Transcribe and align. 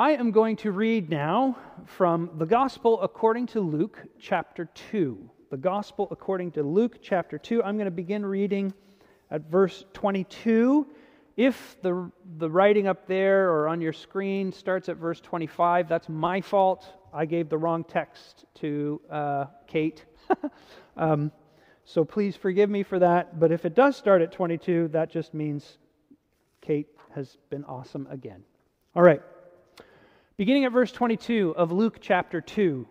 I 0.00 0.12
am 0.12 0.30
going 0.30 0.56
to 0.56 0.72
read 0.72 1.10
now 1.10 1.58
from 1.84 2.30
the 2.38 2.46
Gospel 2.46 3.02
according 3.02 3.48
to 3.48 3.60
Luke 3.60 3.98
chapter 4.18 4.64
2. 4.90 5.30
The 5.50 5.58
Gospel 5.58 6.08
according 6.10 6.52
to 6.52 6.62
Luke 6.62 7.00
chapter 7.02 7.36
2. 7.36 7.62
I'm 7.62 7.76
going 7.76 7.84
to 7.84 7.90
begin 7.90 8.24
reading 8.24 8.72
at 9.30 9.42
verse 9.50 9.84
22. 9.92 10.86
If 11.36 11.76
the, 11.82 12.10
the 12.38 12.48
writing 12.48 12.88
up 12.88 13.06
there 13.06 13.50
or 13.50 13.68
on 13.68 13.82
your 13.82 13.92
screen 13.92 14.54
starts 14.54 14.88
at 14.88 14.96
verse 14.96 15.20
25, 15.20 15.86
that's 15.86 16.08
my 16.08 16.40
fault. 16.40 16.86
I 17.12 17.26
gave 17.26 17.50
the 17.50 17.58
wrong 17.58 17.84
text 17.84 18.46
to 18.60 19.02
uh, 19.10 19.44
Kate. 19.66 20.06
um, 20.96 21.30
so 21.84 22.06
please 22.06 22.36
forgive 22.36 22.70
me 22.70 22.84
for 22.84 22.98
that. 23.00 23.38
But 23.38 23.52
if 23.52 23.66
it 23.66 23.74
does 23.74 23.98
start 23.98 24.22
at 24.22 24.32
22, 24.32 24.88
that 24.92 25.10
just 25.10 25.34
means 25.34 25.76
Kate 26.62 26.88
has 27.14 27.36
been 27.50 27.64
awesome 27.64 28.08
again. 28.10 28.42
All 28.96 29.02
right. 29.02 29.20
Beginning 30.40 30.64
at 30.64 30.72
verse 30.72 30.90
22 30.90 31.54
of 31.54 31.70
Luke 31.70 31.98
chapter 32.00 32.40
2. 32.40 32.88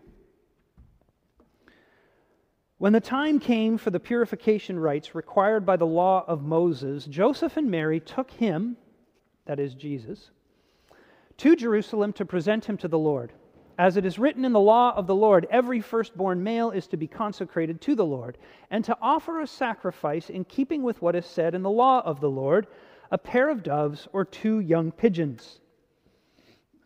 When 2.78 2.94
the 2.94 3.00
time 3.00 3.40
came 3.40 3.80
for 3.80 3.90
the 3.90 4.00
purification 4.00 4.78
rites 4.78 5.16
required 5.16 5.66
by 5.66 5.76
the 5.76 5.88
law 5.88 6.24
of 6.28 6.44
Moses, 6.44 7.06
Joseph 7.06 7.58
and 7.58 7.72
Mary 7.72 8.00
took 8.02 8.30
him, 8.30 8.78
that 9.48 9.60
is 9.60 9.74
Jesus, 9.74 10.30
to 11.38 11.56
Jerusalem 11.56 12.14
to 12.14 12.24
present 12.24 12.66
him 12.66 12.78
to 12.78 12.88
the 12.88 13.00
Lord. 13.00 13.34
As 13.80 13.98
it 13.98 14.06
is 14.06 14.20
written 14.20 14.46
in 14.46 14.54
the 14.54 14.60
law 14.60 14.94
of 14.96 15.08
the 15.08 15.16
Lord, 15.16 15.48
every 15.50 15.82
firstborn 15.82 16.44
male 16.44 16.70
is 16.70 16.86
to 16.90 16.98
be 16.98 17.08
consecrated 17.08 17.82
to 17.82 17.96
the 17.96 18.06
Lord, 18.06 18.38
and 18.70 18.86
to 18.86 18.96
offer 19.02 19.40
a 19.40 19.48
sacrifice 19.48 20.30
in 20.30 20.46
keeping 20.46 20.84
with 20.84 21.02
what 21.02 21.16
is 21.16 21.26
said 21.26 21.56
in 21.56 21.64
the 21.64 21.72
law 21.72 22.04
of 22.06 22.22
the 22.22 22.30
Lord 22.30 22.68
a 23.10 23.18
pair 23.18 23.50
of 23.50 23.64
doves 23.64 24.08
or 24.14 24.24
two 24.24 24.60
young 24.60 24.92
pigeons. 24.92 25.62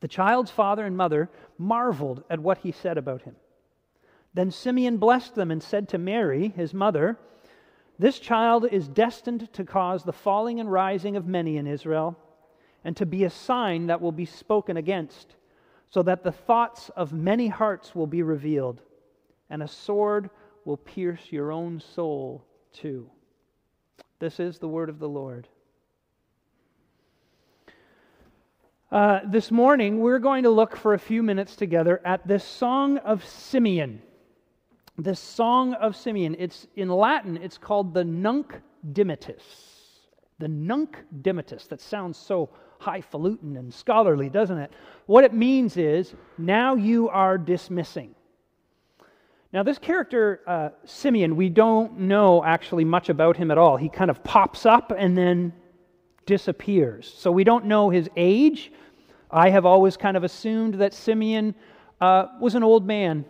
The 0.00 0.08
child's 0.08 0.50
father 0.50 0.84
and 0.84 0.96
mother 0.96 1.28
marveled 1.56 2.22
at 2.30 2.40
what 2.40 2.58
he 2.58 2.72
said 2.72 2.98
about 2.98 3.22
him. 3.22 3.36
Then 4.34 4.50
Simeon 4.50 4.98
blessed 4.98 5.34
them 5.34 5.50
and 5.50 5.62
said 5.62 5.88
to 5.88 5.98
Mary, 5.98 6.48
his 6.48 6.72
mother, 6.72 7.18
This 7.98 8.18
child 8.18 8.66
is 8.70 8.86
destined 8.86 9.52
to 9.54 9.64
cause 9.64 10.04
the 10.04 10.12
falling 10.12 10.60
and 10.60 10.70
rising 10.70 11.16
of 11.16 11.26
many 11.26 11.56
in 11.56 11.66
Israel, 11.66 12.16
and 12.84 12.96
to 12.96 13.06
be 13.06 13.24
a 13.24 13.30
sign 13.30 13.86
that 13.86 14.00
will 14.00 14.12
be 14.12 14.24
spoken 14.24 14.76
against, 14.76 15.34
so 15.90 16.02
that 16.02 16.22
the 16.22 16.32
thoughts 16.32 16.90
of 16.90 17.12
many 17.12 17.48
hearts 17.48 17.94
will 17.94 18.06
be 18.06 18.22
revealed, 18.22 18.82
and 19.50 19.62
a 19.62 19.68
sword 19.68 20.30
will 20.64 20.76
pierce 20.76 21.32
your 21.32 21.50
own 21.50 21.80
soul 21.80 22.44
too. 22.72 23.10
This 24.20 24.38
is 24.38 24.58
the 24.58 24.68
word 24.68 24.88
of 24.88 24.98
the 24.98 25.08
Lord. 25.08 25.48
Uh, 28.90 29.20
this 29.26 29.50
morning, 29.50 30.00
we're 30.00 30.18
going 30.18 30.44
to 30.44 30.48
look 30.48 30.74
for 30.74 30.94
a 30.94 30.98
few 30.98 31.22
minutes 31.22 31.56
together 31.56 32.00
at 32.06 32.26
this 32.26 32.42
Song 32.42 32.96
of 32.98 33.22
Simeon. 33.22 34.00
This 34.96 35.20
Song 35.20 35.74
of 35.74 35.94
Simeon. 35.94 36.34
It's 36.38 36.66
in 36.74 36.88
Latin, 36.88 37.36
it's 37.36 37.58
called 37.58 37.92
the 37.92 38.02
Nunc 38.02 38.58
Dimittis. 38.94 39.42
The 40.38 40.48
Nunc 40.48 41.04
Dimittis. 41.20 41.68
That 41.68 41.82
sounds 41.82 42.16
so 42.16 42.48
highfalutin 42.78 43.58
and 43.58 43.74
scholarly, 43.74 44.30
doesn't 44.30 44.56
it? 44.56 44.72
What 45.04 45.22
it 45.22 45.34
means 45.34 45.76
is, 45.76 46.14
now 46.38 46.74
you 46.74 47.10
are 47.10 47.36
dismissing. 47.36 48.14
Now, 49.52 49.62
this 49.64 49.78
character, 49.78 50.40
uh, 50.46 50.70
Simeon, 50.86 51.36
we 51.36 51.50
don't 51.50 51.98
know 52.00 52.42
actually 52.42 52.86
much 52.86 53.10
about 53.10 53.36
him 53.36 53.50
at 53.50 53.58
all. 53.58 53.76
He 53.76 53.90
kind 53.90 54.10
of 54.10 54.24
pops 54.24 54.64
up 54.64 54.94
and 54.96 55.16
then 55.16 55.52
disappears. 56.28 57.12
So 57.16 57.32
we 57.32 57.42
don't 57.42 57.64
know 57.64 57.88
his 57.88 58.08
age. 58.14 58.70
I 59.30 59.48
have 59.48 59.64
always 59.64 59.96
kind 59.96 60.14
of 60.14 60.24
assumed 60.24 60.74
that 60.74 60.92
Simeon 60.92 61.54
uh, 62.02 62.26
was 62.38 62.54
an 62.54 62.62
old 62.62 62.86
man. 62.86 63.24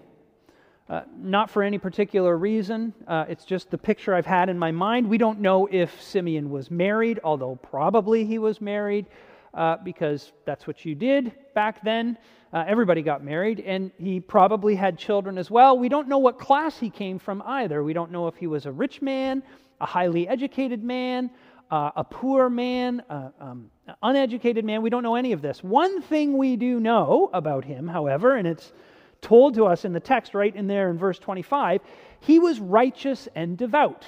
Uh, 0.88 1.02
not 1.16 1.48
for 1.48 1.62
any 1.62 1.78
particular 1.78 2.36
reason. 2.36 2.92
Uh, 3.06 3.24
it's 3.28 3.44
just 3.44 3.70
the 3.70 3.78
picture 3.78 4.14
I've 4.14 4.26
had 4.26 4.48
in 4.48 4.58
my 4.58 4.72
mind. 4.72 5.08
We 5.08 5.18
don't 5.18 5.38
know 5.40 5.68
if 5.70 6.02
Simeon 6.02 6.50
was 6.50 6.70
married, 6.70 7.20
although 7.22 7.56
probably 7.56 8.24
he 8.24 8.38
was 8.38 8.60
married, 8.60 9.06
uh, 9.54 9.76
because 9.84 10.32
that's 10.44 10.66
what 10.66 10.84
you 10.84 10.94
did 10.94 11.32
back 11.54 11.84
then. 11.84 12.18
Uh, 12.52 12.64
everybody 12.66 13.02
got 13.02 13.22
married, 13.22 13.60
and 13.60 13.92
he 13.98 14.18
probably 14.18 14.74
had 14.74 14.98
children 14.98 15.38
as 15.38 15.50
well. 15.50 15.78
We 15.78 15.88
don't 15.88 16.08
know 16.08 16.18
what 16.18 16.38
class 16.38 16.78
he 16.78 16.90
came 16.90 17.18
from 17.18 17.42
either. 17.46 17.84
We 17.84 17.92
don't 17.92 18.10
know 18.10 18.26
if 18.26 18.34
he 18.34 18.46
was 18.46 18.66
a 18.66 18.72
rich 18.72 19.02
man, 19.02 19.42
a 19.80 19.86
highly 19.86 20.26
educated 20.26 20.82
man, 20.82 21.30
uh, 21.70 21.90
a 21.96 22.04
poor 22.04 22.48
man, 22.48 23.02
uh, 23.10 23.30
um, 23.40 23.70
uneducated 24.02 24.64
man. 24.64 24.82
We 24.82 24.90
don't 24.90 25.02
know 25.02 25.16
any 25.16 25.32
of 25.32 25.42
this. 25.42 25.62
One 25.62 26.02
thing 26.02 26.36
we 26.36 26.56
do 26.56 26.80
know 26.80 27.30
about 27.32 27.64
him, 27.64 27.88
however, 27.88 28.36
and 28.36 28.46
it's 28.46 28.72
told 29.20 29.54
to 29.54 29.66
us 29.66 29.84
in 29.84 29.92
the 29.92 30.00
text 30.00 30.34
right 30.34 30.54
in 30.54 30.66
there 30.66 30.90
in 30.90 30.98
verse 30.98 31.18
25, 31.18 31.80
he 32.20 32.38
was 32.38 32.60
righteous 32.60 33.28
and 33.34 33.56
devout. 33.56 34.06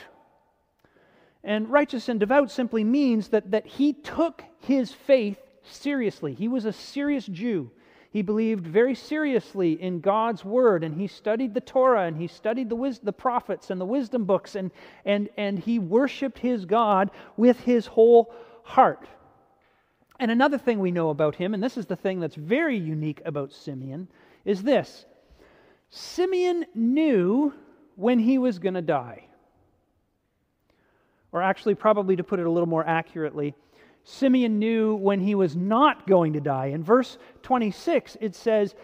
And 1.42 1.68
righteous 1.70 2.08
and 2.08 2.20
devout 2.20 2.50
simply 2.50 2.84
means 2.84 3.28
that, 3.28 3.50
that 3.50 3.66
he 3.66 3.92
took 3.92 4.44
his 4.58 4.92
faith 4.92 5.38
seriously. 5.62 6.34
He 6.34 6.48
was 6.48 6.64
a 6.64 6.72
serious 6.72 7.26
Jew. 7.26 7.70
He 8.10 8.22
believed 8.22 8.66
very 8.66 8.96
seriously 8.96 9.80
in 9.80 10.00
God's 10.00 10.44
word, 10.44 10.82
and 10.82 10.94
he 10.94 11.06
studied 11.06 11.54
the 11.54 11.60
Torah, 11.60 12.06
and 12.06 12.16
he 12.16 12.26
studied 12.26 12.68
the, 12.68 12.74
wis- 12.74 12.98
the 12.98 13.12
prophets 13.12 13.70
and 13.70 13.80
the 13.80 13.86
wisdom 13.86 14.24
books, 14.24 14.56
and, 14.56 14.72
and, 15.04 15.28
and 15.36 15.58
he 15.58 15.78
worshiped 15.78 16.38
his 16.38 16.64
God 16.64 17.12
with 17.36 17.60
his 17.60 17.86
whole 17.86 18.34
heart. 18.64 19.06
And 20.18 20.30
another 20.30 20.58
thing 20.58 20.80
we 20.80 20.90
know 20.90 21.10
about 21.10 21.36
him, 21.36 21.54
and 21.54 21.62
this 21.62 21.76
is 21.76 21.86
the 21.86 21.96
thing 21.96 22.18
that's 22.18 22.34
very 22.34 22.76
unique 22.76 23.22
about 23.24 23.52
Simeon, 23.52 24.08
is 24.44 24.62
this 24.62 25.06
Simeon 25.88 26.66
knew 26.74 27.54
when 27.94 28.18
he 28.18 28.38
was 28.38 28.58
going 28.58 28.74
to 28.74 28.82
die. 28.82 29.26
Or 31.32 31.42
actually, 31.42 31.76
probably 31.76 32.16
to 32.16 32.24
put 32.24 32.40
it 32.40 32.46
a 32.46 32.50
little 32.50 32.68
more 32.68 32.84
accurately, 32.84 33.54
Simeon 34.04 34.58
knew 34.58 34.94
when 34.94 35.20
he 35.20 35.34
was 35.34 35.56
not 35.56 36.06
going 36.06 36.32
to 36.32 36.40
die. 36.40 36.66
In 36.66 36.82
verse 36.82 37.18
26, 37.42 38.16
it 38.20 38.34
says, 38.34 38.74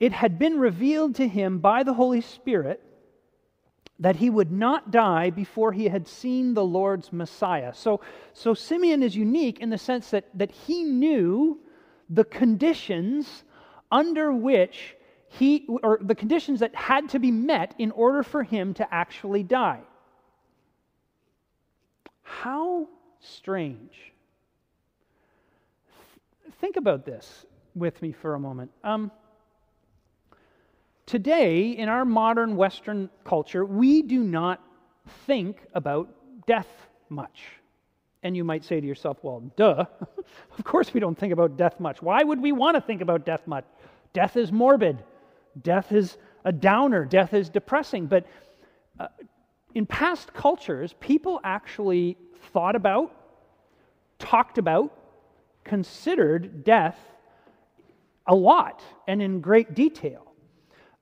It 0.00 0.12
had 0.12 0.38
been 0.38 0.58
revealed 0.58 1.14
to 1.16 1.28
him 1.28 1.58
by 1.58 1.82
the 1.82 1.94
Holy 1.94 2.20
Spirit 2.20 2.82
that 4.00 4.16
he 4.16 4.28
would 4.28 4.50
not 4.50 4.90
die 4.90 5.30
before 5.30 5.72
he 5.72 5.88
had 5.88 6.08
seen 6.08 6.54
the 6.54 6.64
Lord's 6.64 7.12
Messiah. 7.12 7.72
So, 7.74 8.00
so 8.32 8.52
Simeon 8.52 9.02
is 9.02 9.14
unique 9.14 9.60
in 9.60 9.70
the 9.70 9.78
sense 9.78 10.10
that, 10.10 10.26
that 10.34 10.50
he 10.50 10.82
knew 10.82 11.60
the 12.10 12.24
conditions 12.24 13.44
under 13.90 14.32
which 14.32 14.96
he, 15.28 15.66
or 15.82 15.98
the 16.02 16.14
conditions 16.14 16.60
that 16.60 16.74
had 16.74 17.08
to 17.10 17.18
be 17.18 17.30
met 17.30 17.74
in 17.78 17.92
order 17.92 18.22
for 18.22 18.42
him 18.42 18.74
to 18.74 18.94
actually 18.94 19.42
die. 19.42 19.80
How 22.22 22.88
strange 23.20 24.12
think 26.60 26.76
about 26.76 27.04
this 27.04 27.46
with 27.74 28.00
me 28.02 28.12
for 28.12 28.34
a 28.34 28.40
moment. 28.40 28.70
Um, 28.82 29.10
today, 31.06 31.70
in 31.70 31.88
our 31.88 32.04
modern 32.04 32.56
Western 32.56 33.10
culture, 33.24 33.64
we 33.64 34.02
do 34.02 34.22
not 34.22 34.62
think 35.26 35.58
about 35.74 36.08
death 36.46 36.68
much. 37.08 37.42
And 38.22 38.36
you 38.36 38.44
might 38.44 38.64
say 38.64 38.80
to 38.80 38.86
yourself, 38.86 39.18
well, 39.22 39.42
duh. 39.56 39.84
of 40.58 40.64
course 40.64 40.94
we 40.94 41.00
don't 41.00 41.18
think 41.18 41.32
about 41.32 41.56
death 41.56 41.78
much. 41.78 42.00
Why 42.00 42.22
would 42.22 42.40
we 42.40 42.52
want 42.52 42.76
to 42.76 42.80
think 42.80 43.02
about 43.02 43.26
death 43.26 43.46
much? 43.46 43.64
Death 44.12 44.36
is 44.36 44.52
morbid, 44.52 45.02
death 45.62 45.92
is 45.92 46.16
a 46.44 46.52
downer, 46.52 47.04
death 47.04 47.34
is 47.34 47.48
depressing. 47.50 48.06
But 48.06 48.26
uh, 48.98 49.08
in 49.74 49.86
past 49.86 50.32
cultures, 50.32 50.94
people 51.00 51.40
actually 51.42 52.16
thought 52.52 52.76
about, 52.76 53.12
talked 54.18 54.58
about, 54.58 54.96
considered 55.64 56.64
death 56.64 56.98
a 58.26 58.34
lot 58.34 58.82
and 59.06 59.20
in 59.20 59.40
great 59.40 59.74
detail. 59.74 60.32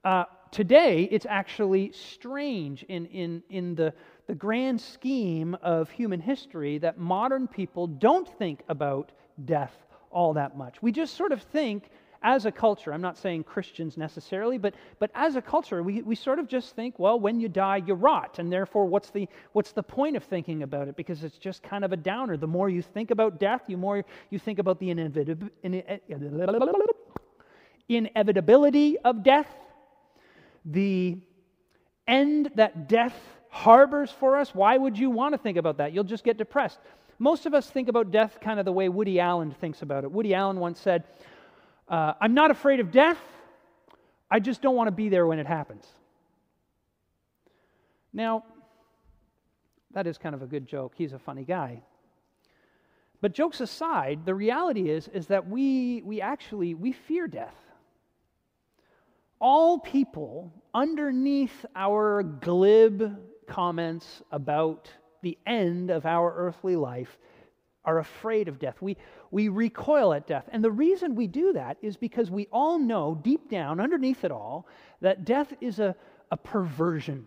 Uh, 0.04 0.24
today, 0.50 1.08
it's 1.10 1.26
actually 1.28 1.92
strange 1.92 2.82
in, 2.84 3.06
in, 3.06 3.42
in 3.50 3.74
the, 3.74 3.92
the 4.26 4.34
grand 4.34 4.80
scheme 4.80 5.56
of 5.62 5.90
human 5.90 6.20
history 6.20 6.78
that 6.78 6.98
modern 6.98 7.46
people 7.46 7.86
don't 7.86 8.28
think 8.38 8.62
about 8.68 9.12
death 9.44 9.74
all 10.10 10.34
that 10.34 10.56
much. 10.56 10.82
We 10.82 10.92
just 10.92 11.16
sort 11.16 11.32
of 11.32 11.42
think 11.42 11.90
as 12.22 12.46
a 12.46 12.52
culture, 12.52 12.92
I'm 12.92 13.00
not 13.00 13.18
saying 13.18 13.44
Christians 13.44 13.96
necessarily, 13.96 14.58
but, 14.58 14.74
but 14.98 15.10
as 15.14 15.36
a 15.36 15.42
culture, 15.42 15.82
we, 15.82 16.02
we 16.02 16.14
sort 16.14 16.38
of 16.38 16.48
just 16.48 16.76
think, 16.76 16.98
well, 16.98 17.18
when 17.18 17.40
you 17.40 17.48
die, 17.48 17.82
you 17.86 17.94
rot. 17.94 18.38
And 18.38 18.52
therefore, 18.52 18.86
what's 18.86 19.10
the, 19.10 19.28
what's 19.52 19.72
the 19.72 19.82
point 19.82 20.16
of 20.16 20.24
thinking 20.24 20.62
about 20.62 20.88
it? 20.88 20.96
Because 20.96 21.24
it's 21.24 21.38
just 21.38 21.62
kind 21.62 21.84
of 21.84 21.92
a 21.92 21.96
downer. 21.96 22.36
The 22.36 22.46
more 22.46 22.68
you 22.68 22.82
think 22.82 23.10
about 23.10 23.40
death, 23.40 23.62
the 23.66 23.76
more 23.76 24.04
you 24.30 24.38
think 24.38 24.58
about 24.58 24.78
the 24.78 24.90
inevitability 27.88 28.98
of 28.98 29.22
death, 29.22 29.48
the 30.64 31.18
end 32.06 32.50
that 32.54 32.88
death 32.88 33.16
harbors 33.50 34.10
for 34.10 34.36
us. 34.36 34.54
Why 34.54 34.76
would 34.76 34.98
you 34.98 35.10
want 35.10 35.34
to 35.34 35.38
think 35.38 35.58
about 35.58 35.78
that? 35.78 35.92
You'll 35.92 36.04
just 36.04 36.24
get 36.24 36.38
depressed. 36.38 36.78
Most 37.18 37.46
of 37.46 37.54
us 37.54 37.70
think 37.70 37.88
about 37.88 38.10
death 38.10 38.38
kind 38.40 38.58
of 38.58 38.64
the 38.64 38.72
way 38.72 38.88
Woody 38.88 39.20
Allen 39.20 39.52
thinks 39.60 39.82
about 39.82 40.04
it. 40.04 40.10
Woody 40.10 40.34
Allen 40.34 40.58
once 40.58 40.80
said, 40.80 41.04
uh, 41.92 42.14
I'm 42.20 42.32
not 42.32 42.50
afraid 42.50 42.80
of 42.80 42.90
death, 42.90 43.18
I 44.30 44.40
just 44.40 44.62
don't 44.62 44.74
want 44.74 44.88
to 44.88 44.92
be 44.92 45.10
there 45.10 45.26
when 45.26 45.38
it 45.38 45.46
happens. 45.46 45.86
Now, 48.14 48.44
that 49.92 50.06
is 50.06 50.16
kind 50.16 50.34
of 50.34 50.40
a 50.40 50.46
good 50.46 50.66
joke. 50.66 50.94
He's 50.96 51.12
a 51.12 51.18
funny 51.18 51.44
guy. 51.44 51.82
But 53.20 53.34
jokes 53.34 53.60
aside, 53.60 54.24
the 54.24 54.34
reality 54.34 54.88
is, 54.88 55.06
is 55.08 55.26
that 55.26 55.46
we, 55.46 56.00
we 56.02 56.22
actually 56.22 56.74
we 56.74 56.92
fear 56.92 57.28
death. 57.28 57.54
All 59.38 59.78
people 59.78 60.50
underneath 60.74 61.66
our 61.76 62.22
glib 62.22 63.18
comments 63.46 64.22
about 64.30 64.90
the 65.20 65.36
end 65.46 65.90
of 65.90 66.06
our 66.06 66.32
earthly 66.34 66.74
life 66.74 67.18
are 67.84 67.98
afraid 67.98 68.48
of 68.48 68.58
death. 68.58 68.80
We, 68.80 68.96
we 69.30 69.48
recoil 69.48 70.12
at 70.12 70.26
death. 70.26 70.48
And 70.52 70.62
the 70.62 70.70
reason 70.70 71.14
we 71.14 71.26
do 71.26 71.52
that 71.54 71.76
is 71.82 71.96
because 71.96 72.30
we 72.30 72.48
all 72.52 72.78
know 72.78 73.18
deep 73.22 73.50
down, 73.50 73.80
underneath 73.80 74.24
it 74.24 74.30
all, 74.30 74.66
that 75.00 75.24
death 75.24 75.52
is 75.60 75.80
a, 75.80 75.94
a 76.30 76.36
perversion. 76.36 77.26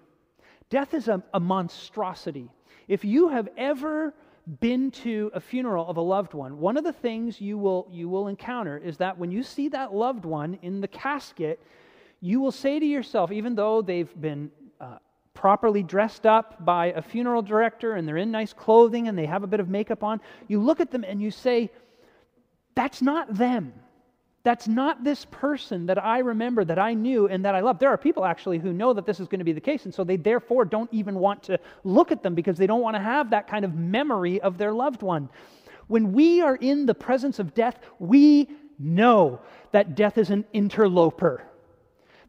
Death 0.70 0.94
is 0.94 1.08
a, 1.08 1.22
a 1.34 1.40
monstrosity. 1.40 2.50
If 2.88 3.04
you 3.04 3.30
have 3.30 3.50
ever 3.58 4.14
been 4.60 4.92
to 4.92 5.32
a 5.34 5.40
funeral 5.40 5.88
of 5.88 5.98
a 5.98 6.02
loved 6.02 6.34
one, 6.34 6.60
one 6.60 6.78
of 6.78 6.84
the 6.84 6.94
things 6.94 7.42
you 7.42 7.58
will, 7.58 7.88
you 7.92 8.08
will 8.08 8.28
encounter 8.28 8.78
is 8.78 8.98
that 8.98 9.18
when 9.18 9.32
you 9.32 9.44
see 9.44 9.70
that 9.70 9.94
loved 9.94 10.24
one 10.24 10.58
in 10.62 10.82
the 10.82 10.88
casket, 10.88 11.60
you 12.22 12.40
will 12.40 12.52
say 12.52 12.80
to 12.80 12.86
yourself, 12.86 13.32
even 13.32 13.56
though 13.56 13.82
they've 13.82 14.22
been 14.22 14.52
properly 15.36 15.84
dressed 15.84 16.26
up 16.26 16.66
by 16.66 16.88
a 16.88 17.02
funeral 17.02 17.44
director 17.44 17.94
and 17.94 18.08
they're 18.08 18.18
in 18.18 18.32
nice 18.32 18.54
clothing 18.54 19.08
and 19.08 19.16
they 19.16 19.28
have 19.28 19.44
a 19.44 19.48
bit 19.48 19.60
of 19.60 19.70
makeup 19.70 20.04
on, 20.04 20.20
you 20.48 20.60
look 20.60 20.80
at 20.80 20.90
them 20.90 21.04
and 21.04 21.22
you 21.22 21.30
say, 21.30 21.70
That's 22.74 23.04
not 23.04 23.36
them. 23.36 23.74
That's 24.44 24.68
not 24.68 25.04
this 25.04 25.26
person 25.32 25.88
that 25.88 26.04
I 26.04 26.20
remember, 26.20 26.64
that 26.66 26.78
I 26.78 26.94
knew, 26.94 27.28
and 27.28 27.44
that 27.46 27.56
I 27.56 27.62
love. 27.62 27.80
There 27.80 27.90
are 27.90 27.98
people 27.98 28.26
actually 28.26 28.60
who 28.60 28.74
know 28.74 28.94
that 28.94 29.04
this 29.04 29.20
is 29.20 29.28
going 29.28 29.40
to 29.40 29.46
be 29.46 29.54
the 29.54 29.60
case, 29.60 29.86
and 29.86 29.94
so 29.94 30.04
they 30.04 30.18
therefore 30.18 30.66
don't 30.66 30.92
even 30.94 31.16
want 31.16 31.42
to 31.44 31.60
look 31.84 32.12
at 32.12 32.22
them 32.22 32.36
because 32.36 32.56
they 32.56 32.68
don't 32.68 32.82
want 32.82 32.96
to 32.96 33.02
have 33.02 33.32
that 33.32 33.48
kind 33.48 33.66
of 33.66 33.74
memory 33.74 34.40
of 34.42 34.60
their 34.60 34.72
loved 34.72 35.02
one. 35.02 35.30
When 35.88 36.14
we 36.14 36.42
are 36.42 36.56
in 36.56 36.86
the 36.86 36.94
presence 36.94 37.40
of 37.40 37.56
death, 37.56 37.80
we 37.98 38.48
know 38.78 39.42
that 39.72 39.96
death 39.96 40.20
is 40.20 40.30
an 40.30 40.46
interloper, 40.54 41.44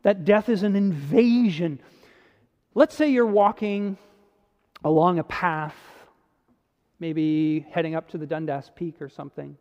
that 0.03 0.25
death 0.25 0.49
is 0.49 0.63
an 0.63 0.75
invasion 0.75 1.81
Let's 2.77 2.95
say 2.95 3.09
you're 3.09 3.25
walking 3.25 3.97
along 4.85 5.19
a 5.19 5.25
path, 5.25 5.75
maybe 7.01 7.65
heading 7.71 7.95
up 7.95 8.11
to 8.11 8.19
the 8.19 8.27
Dundas 8.27 8.71
Peak 8.77 9.01
or 9.01 9.09
something, 9.09 9.57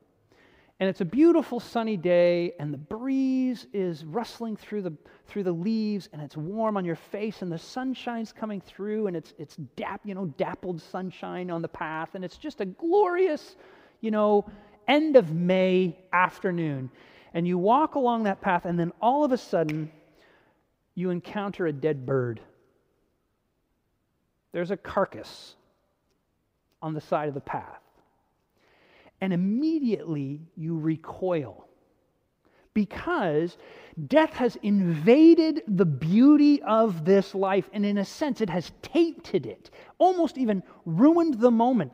and 0.81 0.89
it's 0.89 0.99
a 0.99 1.05
beautiful 1.05 1.61
sunny 1.61 1.95
day, 1.95 2.55
and 2.59 2.73
the 2.73 2.77
breeze 2.77 3.67
is 3.71 4.03
rustling 4.03 4.57
through 4.57 4.81
the, 4.81 4.91
through 5.27 5.43
the 5.43 5.53
leaves, 5.53 6.09
and 6.11 6.21
it's 6.21 6.35
warm 6.35 6.75
on 6.75 6.83
your 6.83 6.97
face, 6.97 7.41
and 7.41 7.49
the 7.49 7.57
sunshine's 7.57 8.33
coming 8.33 8.59
through, 8.59 9.07
and 9.07 9.15
it's, 9.15 9.33
it's 9.37 9.55
dap, 9.77 10.01
you 10.03 10.13
know, 10.13 10.25
dappled 10.37 10.81
sunshine 10.81 11.49
on 11.49 11.61
the 11.61 11.69
path, 11.69 12.15
and 12.15 12.25
it's 12.25 12.35
just 12.35 12.59
a 12.59 12.65
glorious, 12.65 13.55
you 14.01 14.11
know, 14.11 14.45
end 14.89 15.15
of 15.15 15.31
May 15.31 15.97
afternoon. 16.11 16.91
And 17.33 17.47
you 17.47 17.57
walk 17.57 17.95
along 17.95 18.23
that 18.23 18.41
path, 18.41 18.65
and 18.65 18.77
then 18.77 18.91
all 19.01 19.23
of 19.23 19.31
a 19.31 19.37
sudden, 19.37 19.89
you 20.95 21.11
encounter 21.11 21.65
a 21.65 21.71
dead 21.71 22.05
bird 22.05 22.41
there's 24.55 24.71
a 24.71 24.77
carcass 24.77 25.55
on 26.81 26.93
the 26.93 27.01
side 27.01 27.27
of 27.27 27.33
the 27.33 27.41
path. 27.41 27.81
And 29.19 29.33
immediately 29.33 30.39
you 30.55 30.77
recoil 30.77 31.67
because 32.73 33.57
death 34.07 34.31
has 34.31 34.55
invaded 34.63 35.61
the 35.67 35.83
beauty 35.85 36.61
of 36.61 37.03
this 37.03 37.35
life, 37.35 37.69
and 37.73 37.85
in 37.85 37.97
a 37.97 38.05
sense, 38.05 38.39
it 38.39 38.49
has 38.49 38.71
tainted 38.81 39.45
it, 39.45 39.71
almost 39.97 40.37
even 40.37 40.63
ruined 40.85 41.33
the 41.33 41.51
moment. 41.51 41.91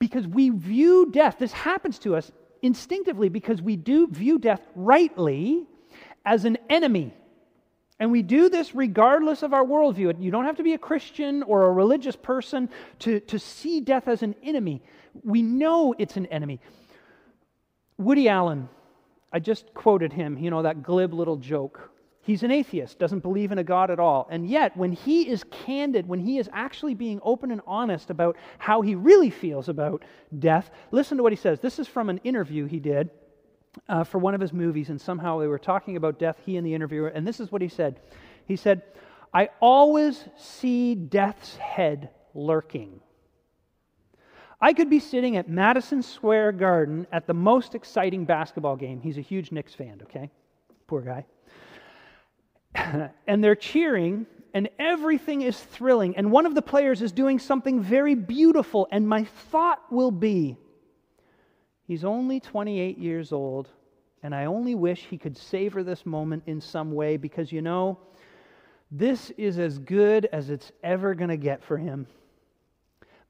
Because 0.00 0.26
we 0.26 0.48
view 0.48 1.08
death, 1.12 1.36
this 1.38 1.52
happens 1.52 2.00
to 2.00 2.16
us 2.16 2.32
instinctively 2.62 3.28
because 3.28 3.62
we 3.62 3.76
do 3.76 4.08
view 4.08 4.40
death 4.40 4.66
rightly 4.74 5.68
as 6.24 6.46
an 6.46 6.58
enemy 6.68 7.14
and 8.02 8.10
we 8.10 8.20
do 8.20 8.48
this 8.48 8.74
regardless 8.74 9.44
of 9.44 9.52
our 9.52 9.64
worldview. 9.64 10.20
You 10.20 10.32
don't 10.32 10.44
have 10.44 10.56
to 10.56 10.64
be 10.64 10.72
a 10.72 10.78
Christian 10.78 11.44
or 11.44 11.66
a 11.66 11.72
religious 11.72 12.16
person 12.16 12.68
to, 12.98 13.20
to 13.20 13.38
see 13.38 13.80
death 13.80 14.08
as 14.08 14.24
an 14.24 14.34
enemy. 14.42 14.82
We 15.22 15.40
know 15.40 15.94
it's 15.96 16.16
an 16.16 16.26
enemy. 16.26 16.58
Woody 17.98 18.28
Allen, 18.28 18.68
I 19.32 19.38
just 19.38 19.72
quoted 19.72 20.12
him, 20.12 20.36
you 20.36 20.50
know, 20.50 20.62
that 20.62 20.82
glib 20.82 21.14
little 21.14 21.36
joke. 21.36 21.92
He's 22.22 22.42
an 22.42 22.50
atheist, 22.50 22.98
doesn't 22.98 23.20
believe 23.20 23.52
in 23.52 23.58
a 23.58 23.64
God 23.64 23.88
at 23.88 24.00
all. 24.00 24.26
And 24.32 24.50
yet, 24.50 24.76
when 24.76 24.90
he 24.90 25.28
is 25.28 25.44
candid, 25.52 26.08
when 26.08 26.18
he 26.18 26.38
is 26.38 26.50
actually 26.52 26.94
being 26.94 27.20
open 27.22 27.52
and 27.52 27.60
honest 27.68 28.10
about 28.10 28.36
how 28.58 28.80
he 28.80 28.96
really 28.96 29.30
feels 29.30 29.68
about 29.68 30.02
death, 30.40 30.72
listen 30.90 31.18
to 31.18 31.22
what 31.22 31.32
he 31.32 31.36
says. 31.36 31.60
This 31.60 31.78
is 31.78 31.86
from 31.86 32.10
an 32.10 32.18
interview 32.24 32.66
he 32.66 32.80
did 32.80 33.10
uh, 33.88 34.04
for 34.04 34.18
one 34.18 34.34
of 34.34 34.40
his 34.40 34.52
movies, 34.52 34.90
and 34.90 35.00
somehow 35.00 35.38
they 35.38 35.46
were 35.46 35.58
talking 35.58 35.96
about 35.96 36.18
death, 36.18 36.38
he 36.44 36.56
and 36.56 36.66
the 36.66 36.74
interviewer, 36.74 37.08
and 37.08 37.26
this 37.26 37.40
is 37.40 37.50
what 37.50 37.62
he 37.62 37.68
said. 37.68 38.00
He 38.46 38.56
said, 38.56 38.82
I 39.32 39.48
always 39.60 40.24
see 40.36 40.94
death's 40.94 41.56
head 41.56 42.10
lurking. 42.34 43.00
I 44.60 44.72
could 44.74 44.90
be 44.90 45.00
sitting 45.00 45.36
at 45.36 45.48
Madison 45.48 46.02
Square 46.02 46.52
Garden 46.52 47.06
at 47.10 47.26
the 47.26 47.34
most 47.34 47.74
exciting 47.74 48.24
basketball 48.24 48.76
game. 48.76 49.00
He's 49.00 49.18
a 49.18 49.22
huge 49.22 49.50
Knicks 49.50 49.74
fan, 49.74 50.00
okay? 50.04 50.30
Poor 50.86 51.00
guy. 51.00 51.24
and 53.26 53.42
they're 53.42 53.56
cheering, 53.56 54.26
and 54.54 54.68
everything 54.78 55.42
is 55.42 55.58
thrilling, 55.58 56.16
and 56.16 56.30
one 56.30 56.46
of 56.46 56.54
the 56.54 56.62
players 56.62 57.02
is 57.02 57.10
doing 57.10 57.38
something 57.38 57.82
very 57.82 58.14
beautiful, 58.14 58.86
and 58.92 59.08
my 59.08 59.24
thought 59.24 59.80
will 59.90 60.10
be, 60.10 60.56
He's 61.86 62.04
only 62.04 62.40
28 62.40 62.98
years 62.98 63.32
old, 63.32 63.68
and 64.22 64.34
I 64.34 64.44
only 64.44 64.74
wish 64.74 65.06
he 65.06 65.18
could 65.18 65.36
savor 65.36 65.82
this 65.82 66.06
moment 66.06 66.44
in 66.46 66.60
some 66.60 66.92
way 66.92 67.16
because, 67.16 67.50
you 67.50 67.62
know, 67.62 67.98
this 68.90 69.30
is 69.30 69.58
as 69.58 69.78
good 69.78 70.26
as 70.32 70.50
it's 70.50 70.70
ever 70.82 71.14
going 71.14 71.30
to 71.30 71.36
get 71.36 71.64
for 71.64 71.78
him. 71.78 72.06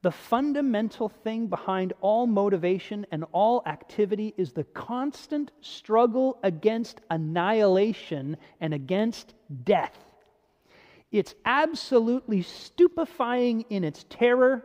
The 0.03 0.11
fundamental 0.11 1.09
thing 1.09 1.47
behind 1.47 1.93
all 2.01 2.27
motivation 2.27 3.07
and 3.13 3.25
all 3.31 3.63
activity 3.67 4.35
is 4.37 4.53
the 4.53 4.65
constant 4.65 5.53
struggle 5.61 6.41
against 6.43 7.01
annihilation 7.09 8.37
and 8.61 8.75
against 8.75 9.35
death. 9.63 9.97
It's 11.13 11.37
absolutely 11.45 12.43
stupefying 12.43 13.61
in 13.71 13.85
its 13.85 14.05
terror 14.09 14.65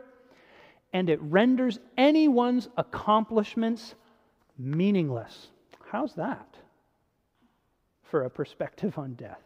and 0.92 1.10
it 1.10 1.20
renders 1.22 1.78
anyone's 1.96 2.68
accomplishments 2.76 3.94
meaningless. 4.58 5.48
How's 5.90 6.14
that 6.14 6.56
for 8.02 8.24
a 8.24 8.30
perspective 8.30 8.98
on 8.98 9.14
death? 9.14 9.42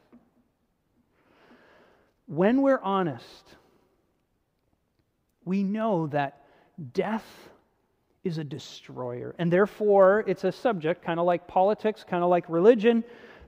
When 2.26 2.62
we're 2.62 2.80
honest, 2.80 3.56
we 5.44 5.62
know 5.62 6.06
that 6.08 6.42
death 6.94 7.26
is 8.25 8.38
a 8.38 8.44
destroyer, 8.44 9.34
and 9.38 9.52
therefore 9.52 10.25
it's 10.26 10.44
a 10.44 10.52
subject, 10.52 11.04
kind 11.04 11.18
of 11.18 11.26
like 11.26 11.49
politics, 11.49 12.04
kind 12.08 12.22
of 12.22 12.30
like 12.30 12.49
religion, 12.49 13.02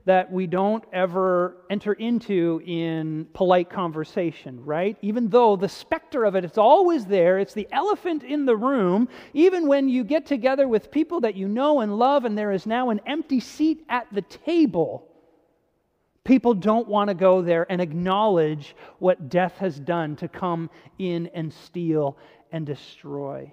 that 0.05 0.31
we 0.31 0.45
don't 0.45 0.83
ever 0.93 1.57
enter 1.69 1.93
into 1.93 2.61
in 2.65 3.25
polite 3.33 3.69
conversation, 3.71 4.63
right? 4.63 4.97
Even 5.01 5.27
though 5.29 5.55
the 5.55 5.67
specter 5.67 6.25
of 6.25 6.35
it 6.35 6.45
is 6.45 6.59
always 6.59 7.05
there, 7.05 7.39
it's 7.39 7.55
the 7.55 7.67
elephant 7.71 8.23
in 8.23 8.45
the 8.45 8.55
room. 8.55 9.09
Even 9.33 9.67
when 9.67 9.89
you 9.89 10.03
get 10.03 10.27
together 10.27 10.67
with 10.67 10.91
people 10.91 11.21
that 11.21 11.35
you 11.35 11.47
know 11.47 11.81
and 11.81 11.97
love, 11.97 12.23
and 12.23 12.37
there 12.37 12.51
is 12.51 12.67
now 12.67 12.91
an 12.91 13.01
empty 13.07 13.39
seat 13.39 13.83
at 13.89 14.05
the 14.11 14.21
table, 14.21 15.07
people 16.23 16.53
don't 16.53 16.87
want 16.87 17.07
to 17.07 17.15
go 17.15 17.41
there 17.41 17.65
and 17.71 17.81
acknowledge 17.81 18.75
what 18.99 19.27
death 19.27 19.57
has 19.57 19.79
done 19.79 20.15
to 20.17 20.27
come 20.27 20.69
in 20.99 21.27
and 21.33 21.51
steal 21.51 22.15
and 22.51 22.63
destroy. 22.67 23.51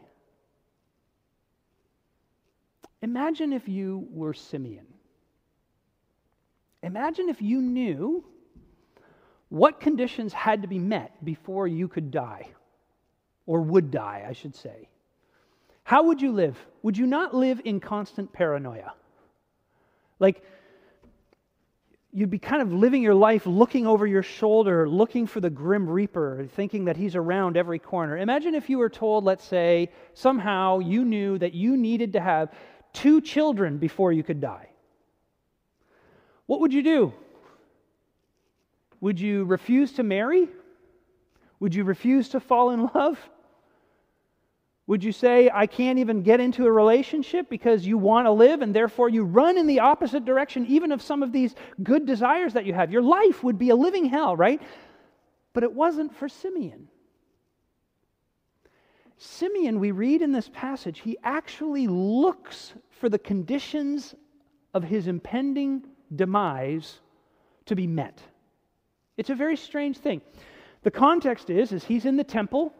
Imagine 3.00 3.54
if 3.54 3.68
you 3.68 4.06
were 4.10 4.34
Simeon. 4.34 4.86
Imagine 6.82 7.28
if 7.28 7.40
you 7.40 7.60
knew 7.60 8.24
what 9.48 9.80
conditions 9.80 10.32
had 10.32 10.62
to 10.62 10.68
be 10.68 10.78
met 10.78 11.24
before 11.24 11.66
you 11.66 11.86
could 11.86 12.10
die, 12.10 12.48
or 13.46 13.60
would 13.60 13.90
die, 13.90 14.24
I 14.26 14.32
should 14.32 14.56
say. 14.56 14.88
How 15.84 16.04
would 16.04 16.22
you 16.22 16.32
live? 16.32 16.58
Would 16.82 16.96
you 16.96 17.06
not 17.06 17.34
live 17.34 17.60
in 17.64 17.78
constant 17.78 18.32
paranoia? 18.32 18.94
Like, 20.18 20.42
you'd 22.12 22.30
be 22.30 22.38
kind 22.38 22.62
of 22.62 22.72
living 22.72 23.02
your 23.02 23.14
life 23.14 23.46
looking 23.46 23.86
over 23.86 24.06
your 24.06 24.22
shoulder, 24.22 24.88
looking 24.88 25.26
for 25.26 25.40
the 25.40 25.50
grim 25.50 25.88
reaper, 25.88 26.46
thinking 26.56 26.86
that 26.86 26.96
he's 26.96 27.14
around 27.14 27.56
every 27.56 27.78
corner. 27.78 28.18
Imagine 28.18 28.54
if 28.54 28.68
you 28.68 28.78
were 28.78 28.90
told, 28.90 29.24
let's 29.24 29.44
say, 29.44 29.90
somehow 30.14 30.78
you 30.78 31.04
knew 31.04 31.38
that 31.38 31.54
you 31.54 31.76
needed 31.76 32.14
to 32.14 32.20
have 32.20 32.52
two 32.92 33.20
children 33.20 33.78
before 33.78 34.12
you 34.12 34.22
could 34.22 34.40
die 34.40 34.71
what 36.46 36.60
would 36.60 36.72
you 36.72 36.82
do? 36.82 37.12
Would 39.00 39.18
you 39.18 39.44
refuse 39.44 39.92
to 39.92 40.02
marry? 40.02 40.48
Would 41.60 41.74
you 41.74 41.84
refuse 41.84 42.28
to 42.30 42.40
fall 42.40 42.70
in 42.70 42.88
love? 42.94 43.18
Would 44.88 45.04
you 45.04 45.12
say, 45.12 45.48
I 45.52 45.66
can't 45.66 45.98
even 45.98 46.22
get 46.22 46.40
into 46.40 46.66
a 46.66 46.72
relationship 46.72 47.48
because 47.48 47.86
you 47.86 47.96
want 47.96 48.26
to 48.26 48.32
live 48.32 48.62
and 48.62 48.74
therefore 48.74 49.08
you 49.08 49.24
run 49.24 49.56
in 49.56 49.66
the 49.66 49.80
opposite 49.80 50.24
direction, 50.24 50.66
even 50.66 50.90
of 50.90 51.00
some 51.00 51.22
of 51.22 51.32
these 51.32 51.54
good 51.82 52.04
desires 52.04 52.52
that 52.54 52.66
you 52.66 52.74
have? 52.74 52.90
Your 52.90 53.02
life 53.02 53.44
would 53.44 53.58
be 53.58 53.70
a 53.70 53.76
living 53.76 54.04
hell, 54.04 54.36
right? 54.36 54.60
But 55.52 55.62
it 55.62 55.72
wasn't 55.72 56.14
for 56.16 56.28
Simeon. 56.28 56.88
Simeon, 59.18 59.78
we 59.78 59.92
read 59.92 60.20
in 60.20 60.32
this 60.32 60.50
passage, 60.52 60.98
he 60.98 61.16
actually 61.22 61.86
looks 61.86 62.72
for 62.90 63.08
the 63.08 63.20
conditions 63.20 64.16
of 64.74 64.82
his 64.82 65.06
impending 65.06 65.84
demise 66.14 67.00
to 67.66 67.76
be 67.76 67.86
met. 67.86 68.20
It's 69.16 69.30
a 69.30 69.34
very 69.34 69.56
strange 69.56 69.98
thing. 69.98 70.20
The 70.82 70.90
context 70.90 71.50
is, 71.50 71.72
is 71.72 71.84
he's 71.84 72.06
in 72.06 72.16
the 72.16 72.24
temple 72.24 72.74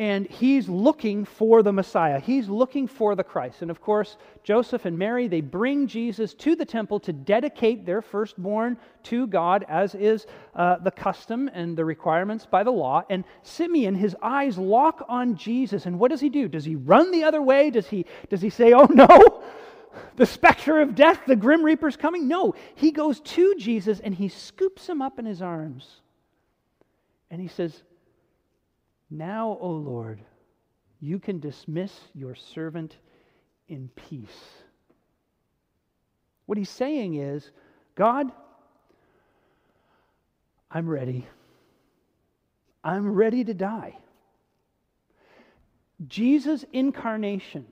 and 0.00 0.26
he's 0.26 0.66
looking 0.66 1.26
for 1.26 1.62
the 1.62 1.74
Messiah. 1.74 2.18
He's 2.18 2.48
looking 2.48 2.86
for 2.86 3.14
the 3.14 3.22
Christ. 3.22 3.60
And 3.60 3.70
of 3.70 3.82
course, 3.82 4.16
Joseph 4.42 4.86
and 4.86 4.98
Mary, 4.98 5.28
they 5.28 5.42
bring 5.42 5.86
Jesus 5.86 6.32
to 6.36 6.56
the 6.56 6.64
temple 6.64 6.98
to 7.00 7.12
dedicate 7.12 7.84
their 7.84 8.00
firstborn 8.00 8.78
to 9.02 9.26
God, 9.26 9.66
as 9.68 9.94
is 9.94 10.26
uh, 10.54 10.78
the 10.78 10.90
custom 10.90 11.50
and 11.52 11.76
the 11.76 11.84
requirements 11.84 12.46
by 12.46 12.62
the 12.62 12.70
law. 12.70 13.02
And 13.10 13.24
Simeon, 13.42 13.94
his 13.94 14.16
eyes 14.22 14.56
lock 14.56 15.04
on 15.06 15.36
Jesus. 15.36 15.84
And 15.84 15.98
what 15.98 16.10
does 16.10 16.20
he 16.22 16.30
do? 16.30 16.48
Does 16.48 16.64
he 16.64 16.76
run 16.76 17.10
the 17.10 17.24
other 17.24 17.42
way? 17.42 17.68
Does 17.68 17.86
he, 17.86 18.06
does 18.30 18.40
he 18.40 18.48
say, 18.48 18.72
oh 18.72 18.86
no? 18.86 19.42
The 20.16 20.26
specter 20.26 20.80
of 20.80 20.94
death, 20.94 21.20
the 21.26 21.36
grim 21.36 21.64
reaper's 21.64 21.96
coming. 21.96 22.28
No, 22.28 22.54
he 22.74 22.90
goes 22.90 23.20
to 23.20 23.54
Jesus 23.56 24.00
and 24.00 24.14
he 24.14 24.28
scoops 24.28 24.88
him 24.88 25.02
up 25.02 25.18
in 25.18 25.26
his 25.26 25.42
arms. 25.42 26.00
And 27.30 27.40
he 27.40 27.48
says, 27.48 27.82
Now, 29.10 29.56
O 29.60 29.70
Lord, 29.70 30.20
you 31.00 31.18
can 31.18 31.40
dismiss 31.40 31.92
your 32.14 32.34
servant 32.34 32.96
in 33.68 33.90
peace. 33.94 34.28
What 36.46 36.58
he's 36.58 36.70
saying 36.70 37.14
is, 37.14 37.50
God, 37.94 38.30
I'm 40.70 40.88
ready. 40.88 41.26
I'm 42.82 43.12
ready 43.12 43.44
to 43.44 43.54
die. 43.54 43.96
Jesus' 46.06 46.64
incarnation 46.72 47.66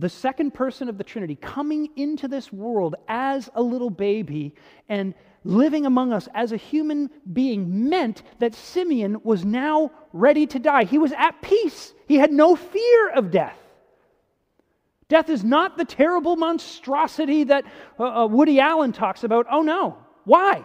the 0.00 0.08
second 0.08 0.52
person 0.52 0.88
of 0.88 0.98
the 0.98 1.04
Trinity 1.04 1.36
coming 1.36 1.90
into 1.96 2.26
this 2.28 2.52
world 2.52 2.94
as 3.08 3.50
a 3.54 3.62
little 3.62 3.90
baby 3.90 4.54
and 4.88 5.14
living 5.44 5.86
among 5.86 6.12
us 6.12 6.28
as 6.34 6.52
a 6.52 6.56
human 6.56 7.10
being 7.32 7.88
meant 7.88 8.22
that 8.38 8.54
Simeon 8.54 9.18
was 9.22 9.44
now 9.44 9.90
ready 10.12 10.46
to 10.46 10.58
die. 10.58 10.84
He 10.84 10.98
was 10.98 11.12
at 11.12 11.40
peace, 11.42 11.94
he 12.08 12.16
had 12.16 12.32
no 12.32 12.56
fear 12.56 13.10
of 13.10 13.30
death. 13.30 13.56
Death 15.08 15.28
is 15.28 15.42
not 15.42 15.76
the 15.76 15.84
terrible 15.84 16.36
monstrosity 16.36 17.44
that 17.44 17.64
uh, 17.98 18.22
uh 18.22 18.26
Woody 18.26 18.60
Allen 18.60 18.92
talks 18.92 19.24
about. 19.24 19.46
Oh 19.50 19.62
no. 19.62 19.98
Why? 20.24 20.64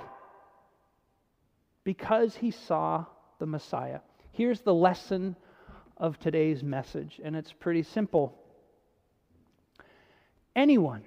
Because 1.84 2.36
he 2.36 2.52
saw 2.52 3.06
the 3.40 3.48
Messiah. 3.48 4.02
Here's 4.32 4.62
the 4.62 4.74
lesson 4.74 5.36
of 5.98 6.20
today's 6.20 6.64
message, 6.64 7.20
and 7.24 7.36
it's 7.36 7.52
pretty 7.54 7.84
simple. 7.84 8.38
Anyone 10.56 11.04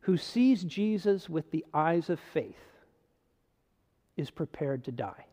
who 0.00 0.16
sees 0.16 0.62
Jesus 0.64 1.28
with 1.28 1.50
the 1.50 1.64
eyes 1.72 2.10
of 2.10 2.20
faith 2.32 2.56
is 4.16 4.30
prepared 4.30 4.84
to 4.84 4.92
die. 4.92 5.26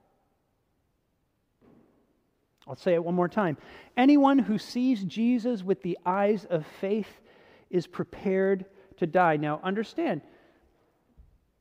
I'll 2.68 2.76
say 2.76 2.94
it 2.94 3.04
one 3.04 3.16
more 3.16 3.28
time. 3.28 3.58
Anyone 3.98 4.38
who 4.38 4.60
sees 4.60 5.04
Jesus 5.04 5.64
with 5.64 5.82
the 5.82 5.98
eyes 6.06 6.46
of 6.46 6.66
faith 6.80 7.20
is 7.70 7.88
prepared 7.88 8.66
to 8.98 9.08
die. 9.08 9.38
Now, 9.38 9.60
understand, 9.64 10.22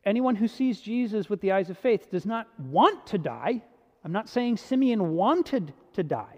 anyone 0.05 0.37
who 0.37 0.49
sees 0.49 0.81
Jesus 0.81 1.31
with 1.31 1.41
the 1.41 1.53
eyes 1.53 1.71
of 1.71 1.79
faith 1.79 2.11
does 2.11 2.27
not 2.27 2.47
want 2.59 3.07
to 3.07 3.19
die. 3.19 3.63
I'm 4.05 4.13
not 4.13 4.29
saying 4.29 4.59
Simeon 4.59 5.15
wanted 5.15 5.73
to 5.95 6.03
die. 6.03 6.38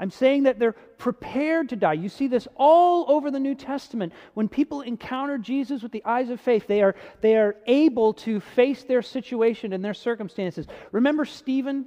I'm 0.00 0.10
saying 0.10 0.44
that 0.44 0.58
they're 0.58 0.72
prepared 0.72 1.70
to 1.70 1.76
die. 1.76 1.94
You 1.94 2.08
see 2.08 2.28
this 2.28 2.46
all 2.56 3.04
over 3.08 3.30
the 3.30 3.40
New 3.40 3.54
Testament. 3.54 4.12
When 4.34 4.48
people 4.48 4.82
encounter 4.82 5.38
Jesus 5.38 5.82
with 5.82 5.92
the 5.92 6.04
eyes 6.04 6.30
of 6.30 6.40
faith, 6.40 6.66
they 6.66 6.82
are, 6.82 6.94
they 7.20 7.36
are 7.36 7.56
able 7.66 8.12
to 8.14 8.38
face 8.38 8.84
their 8.84 9.02
situation 9.02 9.72
and 9.72 9.84
their 9.84 9.94
circumstances. 9.94 10.66
Remember 10.92 11.24
Stephen, 11.24 11.86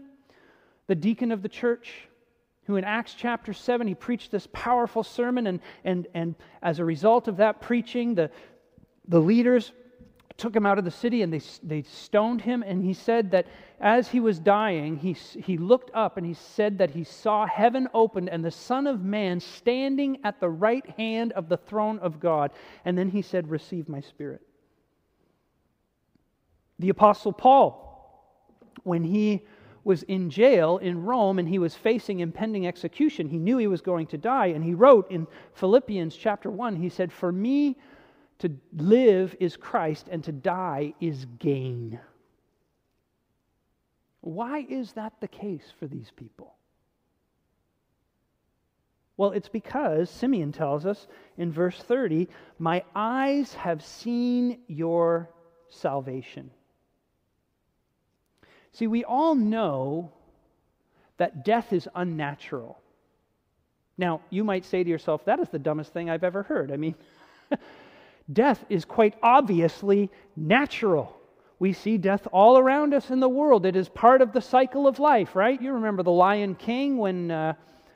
the 0.87 0.95
deacon 0.95 1.31
of 1.31 1.41
the 1.41 1.49
church? 1.49 2.07
who 2.65 2.75
in 2.75 2.83
Acts 2.83 3.15
chapter 3.17 3.53
7, 3.53 3.87
he 3.87 3.95
preached 3.95 4.31
this 4.31 4.47
powerful 4.53 5.03
sermon, 5.03 5.47
and, 5.47 5.59
and, 5.83 6.07
and 6.13 6.35
as 6.61 6.79
a 6.79 6.85
result 6.85 7.27
of 7.27 7.37
that 7.37 7.59
preaching, 7.59 8.15
the, 8.15 8.29
the 9.07 9.19
leaders 9.19 9.71
took 10.41 10.55
him 10.55 10.65
out 10.65 10.79
of 10.79 10.83
the 10.83 10.91
city 10.91 11.21
and 11.21 11.31
they, 11.31 11.41
they 11.61 11.83
stoned 11.83 12.41
him. 12.41 12.63
And 12.63 12.83
he 12.83 12.93
said 12.93 13.29
that 13.31 13.45
as 13.79 14.07
he 14.07 14.19
was 14.19 14.39
dying, 14.39 14.97
he, 14.97 15.13
he 15.13 15.55
looked 15.55 15.91
up 15.93 16.17
and 16.17 16.25
he 16.25 16.33
said 16.33 16.79
that 16.79 16.89
he 16.89 17.03
saw 17.03 17.45
heaven 17.45 17.87
opened 17.93 18.27
and 18.27 18.43
the 18.43 18.49
Son 18.49 18.87
of 18.87 19.03
Man 19.03 19.39
standing 19.39 20.17
at 20.23 20.39
the 20.39 20.49
right 20.49 20.85
hand 20.97 21.31
of 21.33 21.47
the 21.47 21.57
throne 21.57 21.99
of 21.99 22.19
God. 22.19 22.51
And 22.85 22.97
then 22.97 23.09
he 23.09 23.21
said, 23.21 23.51
Receive 23.51 23.87
my 23.87 24.01
spirit. 24.01 24.41
The 26.79 26.89
Apostle 26.89 27.33
Paul, 27.33 27.87
when 28.81 29.03
he 29.03 29.45
was 29.83 30.01
in 30.03 30.31
jail 30.31 30.79
in 30.79 31.03
Rome 31.03 31.37
and 31.37 31.47
he 31.47 31.59
was 31.59 31.75
facing 31.75 32.19
impending 32.19 32.65
execution, 32.65 33.27
he 33.29 33.37
knew 33.37 33.59
he 33.59 33.67
was 33.67 33.81
going 33.81 34.07
to 34.07 34.17
die. 34.17 34.47
And 34.47 34.63
he 34.63 34.73
wrote 34.73 35.11
in 35.11 35.27
Philippians 35.53 36.15
chapter 36.15 36.49
1, 36.49 36.75
he 36.77 36.89
said, 36.89 37.13
For 37.13 37.31
me, 37.31 37.77
to 38.41 38.51
live 38.75 39.35
is 39.39 39.55
Christ, 39.57 40.07
and 40.11 40.23
to 40.23 40.31
die 40.31 40.93
is 40.99 41.25
gain. 41.39 41.99
Why 44.21 44.65
is 44.67 44.93
that 44.93 45.13
the 45.19 45.27
case 45.27 45.71
for 45.79 45.87
these 45.87 46.11
people? 46.15 46.53
Well, 49.17 49.31
it's 49.31 49.49
because 49.49 50.09
Simeon 50.09 50.51
tells 50.51 50.85
us 50.85 51.07
in 51.37 51.51
verse 51.51 51.77
30 51.77 52.27
My 52.57 52.83
eyes 52.95 53.53
have 53.53 53.83
seen 53.83 54.59
your 54.67 55.29
salvation. 55.69 56.49
See, 58.73 58.87
we 58.87 59.03
all 59.03 59.35
know 59.35 60.11
that 61.17 61.45
death 61.45 61.73
is 61.73 61.87
unnatural. 61.93 62.79
Now, 63.97 64.21
you 64.31 64.43
might 64.43 64.65
say 64.65 64.83
to 64.83 64.89
yourself, 64.89 65.25
that 65.25 65.39
is 65.39 65.49
the 65.49 65.59
dumbest 65.59 65.93
thing 65.93 66.09
I've 66.09 66.23
ever 66.23 66.41
heard. 66.41 66.71
I 66.71 66.77
mean, 66.77 66.95
Death 68.31 68.63
is 68.69 68.85
quite 68.85 69.15
obviously 69.21 70.09
natural. 70.35 71.17
We 71.59 71.73
see 71.73 71.97
death 71.97 72.27
all 72.31 72.57
around 72.57 72.93
us 72.93 73.11
in 73.11 73.19
the 73.19 73.29
world. 73.29 73.65
It 73.65 73.75
is 73.75 73.87
part 73.89 74.21
of 74.21 74.31
the 74.31 74.41
cycle 74.41 74.87
of 74.87 74.99
life, 74.99 75.35
right? 75.35 75.61
You 75.61 75.73
remember 75.73 76.01
the 76.01 76.11
Lion 76.11 76.55
King 76.55 76.97
when 76.97 77.29
uh, 77.29 77.53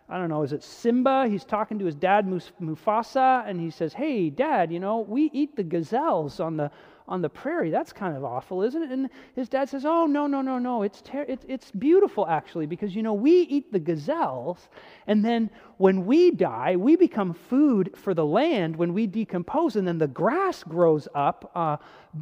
I 0.08 0.20
don't 0.20 0.29
know, 0.29 0.44
is 0.44 0.53
it 0.53 0.63
Simba? 0.63 1.27
He's 1.27 1.44
talking 1.44 1.79
to 1.79 1.86
his 1.86 1.96
dad 1.96 2.27
Mufasa, 2.27 3.48
and 3.48 3.60
he 3.60 3.72
says, 3.72 3.94
Hey, 3.94 4.29
dad, 4.29 4.72
you 4.72 4.79
know, 4.79 5.00
we 5.00 5.32
eat 5.34 5.55
the 5.55 5.63
gazelles 5.63 6.39
on 6.39 6.58
the, 6.58 6.70
on 7.07 7.21
the 7.21 7.29
prairie. 7.29 7.69
That's 7.69 7.93
kind 7.93 8.15
of 8.15 8.24
awful, 8.24 8.63
isn't 8.63 8.81
it? 8.81 8.89
And 8.91 9.09
his 9.35 9.50
dad 9.50 9.69
says, 9.69 9.85
Oh, 9.85 10.05
no, 10.05 10.27
no, 10.27 10.41
no, 10.41 10.57
no. 10.57 10.83
It's, 10.83 11.01
ter- 11.01 11.25
it's, 11.27 11.45
it's 11.47 11.71
beautiful, 11.71 12.27
actually, 12.27 12.65
because, 12.65 12.95
you 12.95 13.03
know, 13.03 13.13
we 13.13 13.41
eat 13.41 13.71
the 13.71 13.79
gazelles, 13.79 14.69
and 15.07 15.24
then 15.24 15.50
when 15.77 16.05
we 16.05 16.31
die, 16.31 16.75
we 16.75 16.95
become 16.95 17.33
food 17.33 17.91
for 17.95 18.13
the 18.13 18.25
land 18.25 18.75
when 18.75 18.93
we 18.93 19.07
decompose, 19.07 19.75
and 19.75 19.88
then 19.88 19.97
the 19.97 20.07
grass 20.07 20.63
grows 20.63 21.07
up 21.13 21.51
uh, 21.55 21.77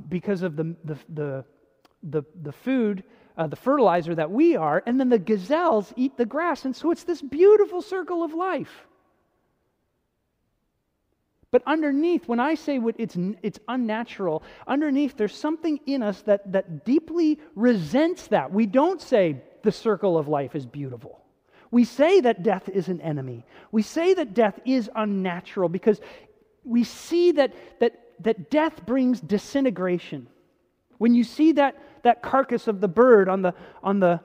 because 0.09 0.41
of 0.41 0.55
the, 0.55 0.75
the, 0.83 0.97
the, 1.13 1.45
the, 2.03 2.23
the 2.41 2.51
food 2.51 3.03
uh, 3.35 3.47
the 3.47 3.55
fertilizer 3.55 4.13
that 4.13 4.29
we 4.29 4.55
are, 4.55 4.83
and 4.85 4.99
then 4.99 5.09
the 5.09 5.17
gazelles 5.17 5.91
eat 5.95 6.17
the 6.17 6.25
grass. 6.25 6.65
And 6.65 6.75
so 6.75 6.91
it's 6.91 7.03
this 7.03 7.21
beautiful 7.21 7.81
circle 7.81 8.23
of 8.23 8.33
life. 8.33 8.85
But 11.53 11.61
underneath, 11.67 12.27
when 12.27 12.39
I 12.39 12.55
say 12.55 12.81
it's, 12.97 13.15
it's 13.43 13.59
unnatural, 13.67 14.41
underneath 14.65 15.15
there's 15.15 15.37
something 15.37 15.79
in 15.85 16.01
us 16.01 16.23
that, 16.23 16.51
that 16.51 16.83
deeply 16.83 17.39
resents 17.53 18.25
that. 18.29 18.51
We 18.51 18.65
don't 18.65 18.99
say 18.99 19.39
the 19.61 19.71
circle 19.71 20.17
of 20.17 20.27
life 20.27 20.55
is 20.55 20.65
beautiful. 20.65 21.21
We 21.69 21.83
say 21.83 22.21
that 22.21 22.41
death 22.41 22.69
is 22.69 22.87
an 22.87 22.99
enemy. 23.01 23.45
We 23.71 23.83
say 23.83 24.15
that 24.15 24.33
death 24.33 24.59
is 24.65 24.89
unnatural 24.95 25.69
because 25.69 26.01
we 26.63 26.83
see 26.83 27.33
that, 27.33 27.53
that, 27.79 27.99
that 28.21 28.49
death 28.49 28.83
brings 28.87 29.21
disintegration. 29.21 30.25
When 30.97 31.13
you 31.13 31.23
see 31.23 31.51
that, 31.51 31.77
that 32.01 32.23
carcass 32.23 32.67
of 32.67 32.81
the 32.81 32.87
bird 32.87 33.29
on 33.29 33.43
the, 33.43 33.53
on 33.83 33.99
the, 33.99 34.21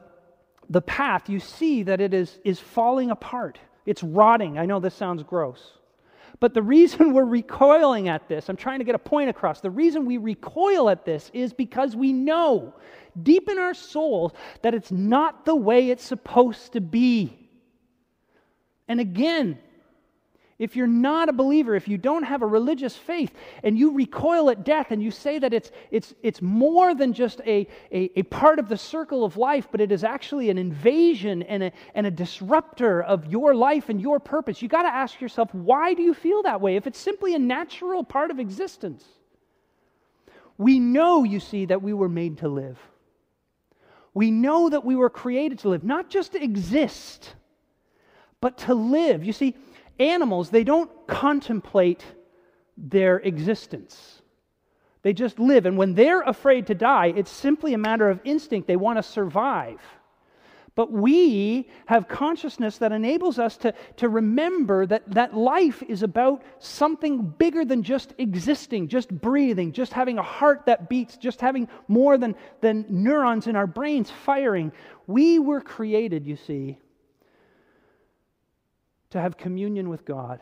the 0.70 0.80
path, 0.80 1.28
you 1.28 1.40
see 1.40 1.82
that 1.82 2.00
it 2.00 2.14
is, 2.14 2.40
is 2.42 2.58
falling 2.58 3.10
apart. 3.10 3.58
It's 3.84 4.02
rotting. 4.02 4.58
I 4.58 4.64
know 4.64 4.80
this 4.80 4.94
sounds 4.94 5.22
gross. 5.22 5.74
But 6.40 6.54
the 6.54 6.62
reason 6.62 7.12
we're 7.14 7.24
recoiling 7.24 8.08
at 8.08 8.28
this, 8.28 8.48
I'm 8.48 8.56
trying 8.56 8.78
to 8.78 8.84
get 8.84 8.94
a 8.94 8.98
point 9.00 9.30
across. 9.30 9.60
The 9.60 9.70
reason 9.70 10.06
we 10.06 10.16
recoil 10.16 10.88
at 10.90 11.04
this 11.04 11.30
is 11.34 11.52
because 11.52 11.96
we 11.96 12.12
know 12.12 12.74
deep 13.22 13.48
in 13.48 13.58
our 13.58 13.74
souls 13.74 14.32
that 14.62 14.74
it's 14.74 14.92
not 14.92 15.44
the 15.44 15.56
way 15.56 15.90
it's 15.90 16.04
supposed 16.04 16.72
to 16.74 16.80
be. 16.80 17.48
And 18.86 19.00
again, 19.00 19.58
if 20.58 20.74
you're 20.74 20.88
not 20.88 21.28
a 21.28 21.32
believer, 21.32 21.76
if 21.76 21.86
you 21.86 21.96
don't 21.96 22.24
have 22.24 22.42
a 22.42 22.46
religious 22.46 22.96
faith, 22.96 23.32
and 23.62 23.78
you 23.78 23.92
recoil 23.92 24.50
at 24.50 24.64
death 24.64 24.90
and 24.90 25.00
you 25.00 25.10
say 25.10 25.38
that 25.38 25.54
it's, 25.54 25.70
it's, 25.90 26.14
it's 26.22 26.42
more 26.42 26.94
than 26.94 27.12
just 27.12 27.40
a, 27.46 27.66
a, 27.92 28.10
a, 28.18 28.22
part 28.24 28.58
of 28.58 28.68
the 28.68 28.76
circle 28.76 29.24
of 29.24 29.36
life, 29.36 29.68
but 29.70 29.80
it 29.80 29.92
is 29.92 30.02
actually 30.02 30.50
an 30.50 30.58
invasion 30.58 31.44
and 31.44 31.62
a, 31.62 31.72
and 31.94 32.06
a 32.06 32.10
disruptor 32.10 33.02
of 33.02 33.26
your 33.26 33.54
life 33.54 33.88
and 33.88 34.00
your 34.00 34.18
purpose, 34.18 34.60
you 34.60 34.68
got 34.68 34.82
to 34.82 34.92
ask 34.92 35.20
yourself, 35.20 35.54
why 35.54 35.94
do 35.94 36.02
you 36.02 36.12
feel 36.12 36.42
that 36.42 36.60
way 36.60 36.74
if 36.74 36.86
it's 36.86 36.98
simply 36.98 37.34
a 37.34 37.38
natural 37.38 38.02
part 38.02 38.32
of 38.32 38.40
existence? 38.40 39.04
We 40.56 40.80
know, 40.80 41.22
you 41.22 41.38
see, 41.38 41.66
that 41.66 41.82
we 41.82 41.92
were 41.92 42.08
made 42.08 42.38
to 42.38 42.48
live. 42.48 42.78
We 44.12 44.32
know 44.32 44.68
that 44.70 44.84
we 44.84 44.96
were 44.96 45.10
created 45.10 45.60
to 45.60 45.68
live, 45.68 45.84
not 45.84 46.10
just 46.10 46.32
to 46.32 46.42
exist, 46.42 47.34
but 48.40 48.58
to 48.58 48.74
live. 48.74 49.24
You 49.24 49.32
see, 49.32 49.54
animals, 49.98 50.50
they 50.50 50.64
don't 50.64 50.90
contemplate 51.06 52.04
their 52.76 53.18
existence. 53.18 54.22
They 55.02 55.12
just 55.12 55.38
live. 55.38 55.66
And 55.66 55.76
when 55.76 55.94
they're 55.94 56.22
afraid 56.22 56.66
to 56.68 56.74
die, 56.74 57.12
it's 57.16 57.30
simply 57.30 57.74
a 57.74 57.78
matter 57.78 58.08
of 58.08 58.20
instinct. 58.24 58.66
They 58.66 58.76
want 58.76 58.98
to 58.98 59.02
survive. 59.02 59.80
But 60.74 60.92
we 60.92 61.68
have 61.86 62.06
consciousness 62.06 62.78
that 62.78 62.92
enables 62.92 63.40
us 63.40 63.56
to, 63.58 63.74
to 63.96 64.08
remember 64.08 64.86
that, 64.86 65.10
that 65.12 65.34
life 65.36 65.82
is 65.82 66.04
about 66.04 66.44
something 66.60 67.26
bigger 67.26 67.64
than 67.64 67.82
just 67.82 68.14
existing, 68.18 68.86
just 68.86 69.10
breathing, 69.10 69.72
just 69.72 69.92
having 69.92 70.18
a 70.18 70.22
heart 70.22 70.66
that 70.66 70.88
beats, 70.88 71.16
just 71.16 71.40
having 71.40 71.68
more 71.88 72.16
than, 72.16 72.36
than 72.60 72.86
neurons 72.88 73.48
in 73.48 73.56
our 73.56 73.66
brains 73.66 74.08
firing. 74.08 74.70
We 75.08 75.40
were 75.40 75.60
created, 75.60 76.24
you 76.24 76.36
see, 76.36 76.78
to 79.10 79.20
have 79.20 79.36
communion 79.36 79.88
with 79.88 80.04
God, 80.04 80.40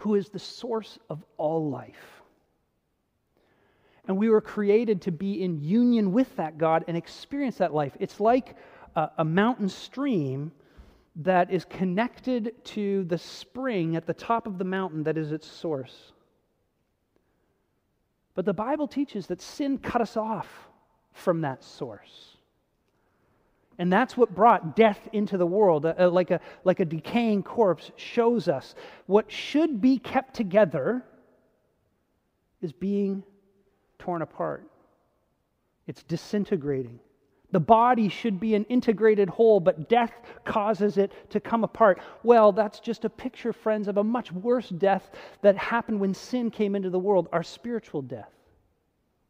who 0.00 0.14
is 0.14 0.28
the 0.28 0.38
source 0.38 0.98
of 1.08 1.24
all 1.36 1.70
life. 1.70 2.22
And 4.06 4.16
we 4.16 4.30
were 4.30 4.40
created 4.40 5.02
to 5.02 5.12
be 5.12 5.42
in 5.42 5.62
union 5.62 6.12
with 6.12 6.34
that 6.36 6.56
God 6.56 6.84
and 6.88 6.96
experience 6.96 7.58
that 7.58 7.74
life. 7.74 7.92
It's 8.00 8.20
like 8.20 8.56
a, 8.96 9.10
a 9.18 9.24
mountain 9.24 9.68
stream 9.68 10.52
that 11.16 11.50
is 11.50 11.64
connected 11.64 12.52
to 12.64 13.04
the 13.04 13.18
spring 13.18 13.96
at 13.96 14.06
the 14.06 14.14
top 14.14 14.46
of 14.46 14.56
the 14.56 14.64
mountain 14.64 15.02
that 15.02 15.18
is 15.18 15.32
its 15.32 15.46
source. 15.46 16.12
But 18.34 18.44
the 18.44 18.54
Bible 18.54 18.86
teaches 18.86 19.26
that 19.26 19.42
sin 19.42 19.78
cut 19.78 20.00
us 20.00 20.16
off 20.16 20.68
from 21.12 21.40
that 21.40 21.64
source. 21.64 22.37
And 23.78 23.92
that's 23.92 24.16
what 24.16 24.34
brought 24.34 24.74
death 24.74 25.08
into 25.12 25.38
the 25.38 25.46
world, 25.46 25.86
uh, 25.86 25.94
uh, 25.98 26.10
like, 26.10 26.32
a, 26.32 26.40
like 26.64 26.80
a 26.80 26.84
decaying 26.84 27.44
corpse 27.44 27.92
shows 27.96 28.48
us. 28.48 28.74
What 29.06 29.30
should 29.30 29.80
be 29.80 29.98
kept 29.98 30.34
together 30.34 31.04
is 32.60 32.72
being 32.72 33.22
torn 33.98 34.22
apart, 34.22 34.68
it's 35.86 36.02
disintegrating. 36.02 36.98
The 37.50 37.60
body 37.60 38.10
should 38.10 38.38
be 38.38 38.54
an 38.54 38.64
integrated 38.64 39.30
whole, 39.30 39.58
but 39.58 39.88
death 39.88 40.12
causes 40.44 40.98
it 40.98 41.12
to 41.30 41.40
come 41.40 41.64
apart. 41.64 42.00
Well, 42.22 42.52
that's 42.52 42.78
just 42.78 43.06
a 43.06 43.10
picture, 43.10 43.54
friends, 43.54 43.88
of 43.88 43.96
a 43.96 44.04
much 44.04 44.30
worse 44.32 44.68
death 44.68 45.10
that 45.40 45.56
happened 45.56 45.98
when 45.98 46.12
sin 46.12 46.50
came 46.50 46.76
into 46.76 46.90
the 46.90 46.98
world 46.98 47.26
our 47.32 47.42
spiritual 47.42 48.02
death. 48.02 48.37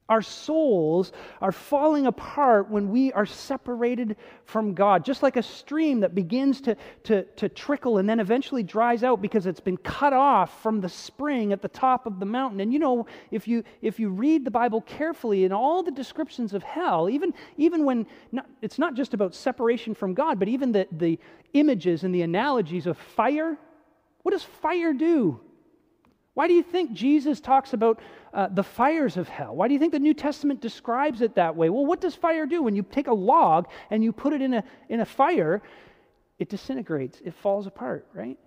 Our 0.08 0.22
souls 0.22 1.12
are 1.42 1.52
falling 1.52 2.06
apart 2.06 2.70
when 2.70 2.88
we 2.88 3.12
are 3.12 3.26
separated 3.26 4.16
from 4.46 4.72
God, 4.72 5.04
just 5.04 5.22
like 5.22 5.36
a 5.36 5.42
stream 5.42 6.00
that 6.00 6.14
begins 6.14 6.62
to, 6.62 6.76
to, 7.04 7.24
to 7.24 7.48
trickle 7.50 7.98
and 7.98 8.08
then 8.08 8.18
eventually 8.18 8.62
dries 8.62 9.04
out 9.04 9.20
because 9.20 9.46
it's 9.46 9.60
been 9.60 9.76
cut 9.76 10.14
off 10.14 10.62
from 10.62 10.80
the 10.80 10.88
spring 10.88 11.52
at 11.52 11.60
the 11.60 11.68
top 11.68 12.06
of 12.06 12.20
the 12.20 12.26
mountain. 12.26 12.60
And 12.60 12.72
you 12.72 12.78
know, 12.78 13.06
if 13.30 13.46
you, 13.46 13.62
if 13.82 14.00
you 14.00 14.08
read 14.08 14.46
the 14.46 14.50
Bible 14.50 14.80
carefully 14.80 15.44
in 15.44 15.52
all 15.52 15.82
the 15.82 15.90
descriptions 15.90 16.54
of 16.54 16.62
hell, 16.62 17.10
even, 17.10 17.34
even 17.58 17.84
when 17.84 18.06
not, 18.32 18.46
it's 18.62 18.78
not 18.78 18.94
just 18.94 19.12
about 19.12 19.34
separation 19.34 19.94
from 19.94 20.14
God, 20.14 20.38
but 20.38 20.48
even 20.48 20.72
the, 20.72 20.88
the 20.90 21.18
images 21.52 22.02
and 22.04 22.14
the 22.14 22.22
analogies 22.22 22.86
of 22.86 22.96
fire, 22.96 23.58
what 24.22 24.32
does 24.32 24.42
fire 24.42 24.94
do? 24.94 25.40
Why 26.38 26.46
do 26.46 26.54
you 26.54 26.62
think 26.62 26.92
Jesus 26.92 27.40
talks 27.40 27.72
about 27.72 27.98
uh, 28.32 28.46
the 28.46 28.62
fires 28.62 29.16
of 29.16 29.28
hell? 29.28 29.56
Why 29.56 29.66
do 29.66 29.74
you 29.74 29.80
think 29.80 29.90
the 29.90 29.98
New 29.98 30.14
Testament 30.14 30.60
describes 30.60 31.20
it 31.20 31.34
that 31.34 31.56
way? 31.56 31.68
Well, 31.68 31.84
what 31.84 32.00
does 32.00 32.14
fire 32.14 32.46
do? 32.46 32.62
When 32.62 32.76
you 32.76 32.84
take 32.84 33.08
a 33.08 33.12
log 33.12 33.66
and 33.90 34.04
you 34.04 34.12
put 34.12 34.32
it 34.32 34.40
in 34.40 34.54
a, 34.54 34.62
in 34.88 35.00
a 35.00 35.04
fire, 35.04 35.62
it 36.38 36.48
disintegrates, 36.48 37.20
it 37.24 37.34
falls 37.34 37.66
apart, 37.66 38.06
right? 38.14 38.38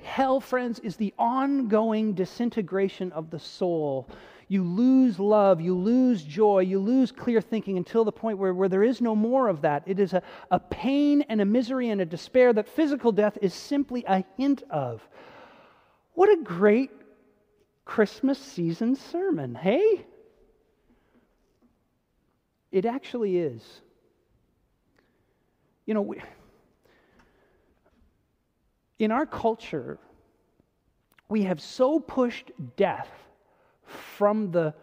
Hell, 0.00 0.38
friends, 0.38 0.78
is 0.78 0.94
the 0.94 1.12
ongoing 1.18 2.12
disintegration 2.12 3.10
of 3.10 3.30
the 3.30 3.40
soul. 3.40 4.08
You 4.46 4.62
lose 4.62 5.18
love, 5.18 5.60
you 5.60 5.76
lose 5.76 6.22
joy, 6.22 6.60
you 6.60 6.78
lose 6.78 7.10
clear 7.10 7.40
thinking 7.40 7.78
until 7.78 8.04
the 8.04 8.12
point 8.12 8.38
where, 8.38 8.54
where 8.54 8.68
there 8.68 8.84
is 8.84 9.00
no 9.00 9.16
more 9.16 9.48
of 9.48 9.62
that. 9.62 9.82
It 9.86 9.98
is 9.98 10.12
a, 10.12 10.22
a 10.52 10.60
pain 10.60 11.22
and 11.22 11.40
a 11.40 11.44
misery 11.44 11.88
and 11.88 12.00
a 12.00 12.06
despair 12.06 12.52
that 12.52 12.68
physical 12.68 13.10
death 13.10 13.36
is 13.42 13.52
simply 13.52 14.04
a 14.06 14.22
hint 14.36 14.62
of. 14.70 15.02
What 16.18 16.30
a 16.30 16.42
great 16.42 16.90
Christmas 17.84 18.40
season 18.40 18.96
sermon, 18.96 19.54
hey? 19.54 20.04
It 22.72 22.86
actually 22.86 23.38
is. 23.38 23.62
You 25.86 25.94
know, 25.94 26.02
we, 26.02 26.20
in 28.98 29.12
our 29.12 29.26
culture, 29.26 30.00
we 31.28 31.42
have 31.42 31.60
so 31.60 32.00
pushed 32.00 32.50
death 32.74 33.12
from 33.84 34.50
the, 34.50 34.74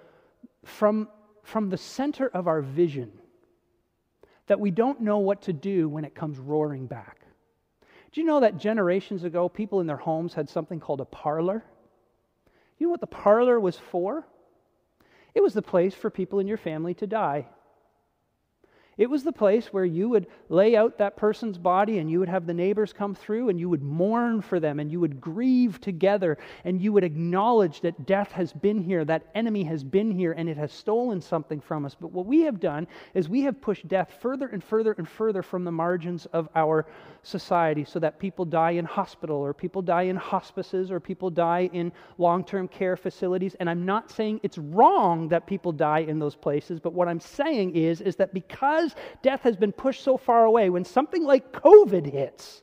from, 0.63 1.09
from 1.43 1.67
the 1.67 1.77
center 1.77 2.29
of 2.29 2.47
our 2.47 2.61
vision 2.61 3.11
that 4.47 4.57
we 4.57 4.71
don't 4.71 5.01
know 5.01 5.17
what 5.17 5.41
to 5.41 5.51
do 5.51 5.89
when 5.89 6.05
it 6.05 6.15
comes 6.15 6.39
roaring 6.39 6.87
back. 6.87 7.24
Do 8.15 8.21
you 8.21 8.27
know 8.27 8.39
that 8.39 8.57
generations 8.57 9.25
ago, 9.25 9.49
people 9.49 9.81
in 9.81 9.87
their 9.87 9.97
homes 9.97 10.35
had 10.35 10.47
something 10.47 10.79
called 10.79 11.01
a 11.01 11.05
parlor? 11.05 11.65
You 12.77 12.87
know 12.87 12.91
what 12.91 13.01
the 13.01 13.07
parlor 13.07 13.59
was 13.59 13.77
for? 13.77 14.25
It 15.33 15.43
was 15.43 15.53
the 15.53 15.61
place 15.61 15.93
for 15.93 16.09
people 16.09 16.39
in 16.39 16.47
your 16.47 16.55
family 16.55 16.93
to 16.93 17.07
die. 17.07 17.49
It 18.97 19.09
was 19.09 19.23
the 19.23 19.33
place 19.33 19.73
where 19.73 19.83
you 19.83 20.07
would 20.07 20.27
lay 20.47 20.77
out 20.77 20.99
that 20.99 21.17
person's 21.17 21.57
body 21.57 21.97
and 21.97 22.09
you 22.09 22.19
would 22.19 22.29
have 22.29 22.45
the 22.45 22.53
neighbors 22.53 22.93
come 22.93 23.13
through 23.13 23.49
and 23.49 23.59
you 23.59 23.67
would 23.67 23.83
mourn 23.83 24.41
for 24.41 24.57
them 24.59 24.79
and 24.79 24.89
you 24.89 25.01
would 25.01 25.19
grieve 25.19 25.81
together 25.81 26.37
and 26.63 26.81
you 26.81 26.93
would 26.93 27.03
acknowledge 27.03 27.81
that 27.81 28.05
death 28.05 28.31
has 28.31 28.53
been 28.53 28.81
here, 28.81 29.03
that 29.03 29.27
enemy 29.35 29.63
has 29.63 29.83
been 29.83 30.11
here, 30.11 30.31
and 30.31 30.47
it 30.47 30.55
has 30.55 30.71
stolen 30.71 31.19
something 31.19 31.59
from 31.59 31.85
us. 31.85 31.95
But 31.99 32.13
what 32.13 32.25
we 32.25 32.41
have 32.41 32.61
done 32.61 32.87
is 33.13 33.27
we 33.27 33.41
have 33.41 33.59
pushed 33.59 33.85
death 33.89 34.17
further 34.21 34.47
and 34.47 34.63
further 34.63 34.93
and 34.97 35.07
further 35.07 35.41
from 35.41 35.65
the 35.65 35.71
margins 35.71 36.25
of 36.27 36.47
our 36.55 36.85
society 37.21 37.83
so 37.83 37.99
that 37.99 38.19
people 38.19 38.45
die 38.45 38.71
in 38.71 38.85
hospital 38.85 39.37
or 39.37 39.53
people 39.53 39.81
die 39.81 40.03
in 40.03 40.15
hospices 40.15 40.89
or 40.89 41.01
people 41.01 41.29
die 41.29 41.69
in 41.73 41.91
long 42.17 42.45
term 42.45 42.67
care 42.67 42.95
facilities. 42.95 43.55
And 43.55 43.69
I'm 43.69 43.85
not 43.85 44.09
saying 44.09 44.39
it's 44.43 44.57
wrong 44.57 45.27
that 45.29 45.47
people 45.47 45.71
die 45.73 45.99
in 45.99 46.17
those 46.19 46.35
places, 46.35 46.79
but 46.79 46.93
what 46.93 47.09
I'm 47.09 47.19
saying 47.19 47.75
is, 47.75 47.99
is 47.99 48.15
that 48.17 48.33
because 48.33 48.84
because 48.85 49.03
death 49.21 49.41
has 49.41 49.55
been 49.55 49.71
pushed 49.71 50.03
so 50.03 50.17
far 50.17 50.45
away, 50.45 50.69
when 50.69 50.85
something 50.85 51.23
like 51.23 51.51
COVID 51.51 52.11
hits, 52.11 52.61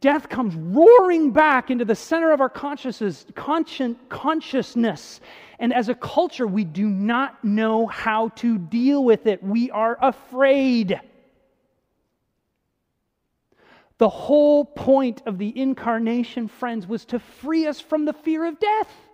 death 0.00 0.28
comes 0.28 0.54
roaring 0.54 1.30
back 1.30 1.70
into 1.70 1.84
the 1.84 1.94
center 1.94 2.32
of 2.32 2.40
our 2.40 2.48
consciousness, 2.48 3.26
consciousness. 3.34 5.20
And 5.58 5.72
as 5.72 5.88
a 5.88 5.94
culture, 5.94 6.46
we 6.46 6.64
do 6.64 6.86
not 6.86 7.42
know 7.44 7.86
how 7.86 8.28
to 8.36 8.58
deal 8.58 9.04
with 9.04 9.26
it. 9.26 9.42
We 9.42 9.70
are 9.70 9.98
afraid. 10.00 11.00
The 13.98 14.08
whole 14.08 14.64
point 14.64 15.22
of 15.26 15.36
the 15.38 15.58
incarnation, 15.58 16.48
friends, 16.48 16.86
was 16.86 17.04
to 17.06 17.18
free 17.18 17.66
us 17.66 17.80
from 17.80 18.06
the 18.06 18.14
fear 18.14 18.46
of 18.46 18.58
death. 18.58 19.09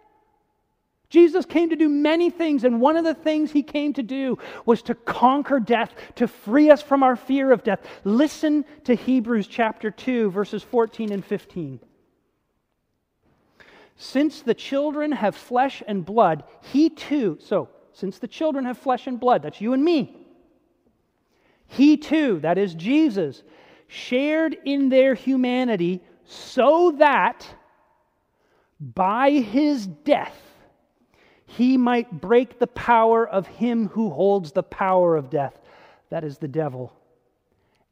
Jesus 1.08 1.46
came 1.46 1.70
to 1.70 1.76
do 1.76 1.88
many 1.88 2.30
things, 2.30 2.64
and 2.64 2.80
one 2.80 2.96
of 2.96 3.04
the 3.04 3.14
things 3.14 3.52
he 3.52 3.62
came 3.62 3.92
to 3.92 4.02
do 4.02 4.38
was 4.64 4.82
to 4.82 4.94
conquer 4.94 5.60
death, 5.60 5.94
to 6.16 6.26
free 6.26 6.70
us 6.70 6.82
from 6.82 7.02
our 7.02 7.16
fear 7.16 7.52
of 7.52 7.62
death. 7.62 7.86
Listen 8.04 8.64
to 8.84 8.94
Hebrews 8.94 9.46
chapter 9.46 9.90
2, 9.90 10.30
verses 10.30 10.62
14 10.62 11.12
and 11.12 11.24
15. 11.24 11.80
Since 13.96 14.42
the 14.42 14.54
children 14.54 15.12
have 15.12 15.36
flesh 15.36 15.82
and 15.86 16.04
blood, 16.04 16.44
he 16.60 16.90
too, 16.90 17.38
so 17.40 17.68
since 17.92 18.18
the 18.18 18.28
children 18.28 18.64
have 18.66 18.76
flesh 18.76 19.06
and 19.06 19.18
blood, 19.18 19.42
that's 19.42 19.60
you 19.60 19.72
and 19.72 19.82
me, 19.82 20.16
he 21.68 21.96
too, 21.96 22.40
that 22.40 22.58
is 22.58 22.74
Jesus, 22.74 23.42
shared 23.86 24.56
in 24.64 24.88
their 24.88 25.14
humanity 25.14 26.02
so 26.24 26.92
that 26.98 27.46
by 28.80 29.30
his 29.30 29.86
death, 29.86 30.36
he 31.46 31.76
might 31.76 32.20
break 32.20 32.58
the 32.58 32.66
power 32.66 33.26
of 33.26 33.46
him 33.46 33.88
who 33.88 34.10
holds 34.10 34.52
the 34.52 34.62
power 34.62 35.16
of 35.16 35.30
death, 35.30 35.58
that 36.10 36.24
is 36.24 36.38
the 36.38 36.48
devil, 36.48 36.92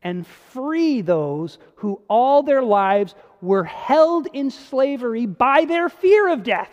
and 0.02 0.26
free 0.26 1.00
those 1.00 1.58
who 1.76 2.02
all 2.08 2.42
their 2.42 2.62
lives 2.62 3.14
were 3.40 3.64
held 3.64 4.26
in 4.32 4.50
slavery 4.50 5.26
by 5.26 5.64
their 5.64 5.88
fear 5.88 6.28
of 6.28 6.42
death. 6.42 6.70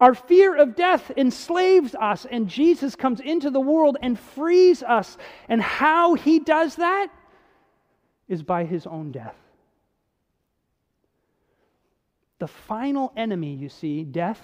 Our 0.00 0.14
fear 0.14 0.56
of 0.56 0.76
death 0.76 1.10
enslaves 1.16 1.94
us, 1.96 2.24
and 2.24 2.48
Jesus 2.48 2.94
comes 2.94 3.18
into 3.18 3.50
the 3.50 3.60
world 3.60 3.96
and 4.00 4.18
frees 4.18 4.82
us. 4.82 5.18
And 5.48 5.60
how 5.60 6.14
he 6.14 6.38
does 6.38 6.76
that 6.76 7.08
is 8.28 8.44
by 8.44 8.64
his 8.64 8.86
own 8.86 9.10
death. 9.10 9.34
The 12.38 12.46
final 12.46 13.12
enemy, 13.16 13.54
you 13.54 13.68
see, 13.68 14.04
death, 14.04 14.40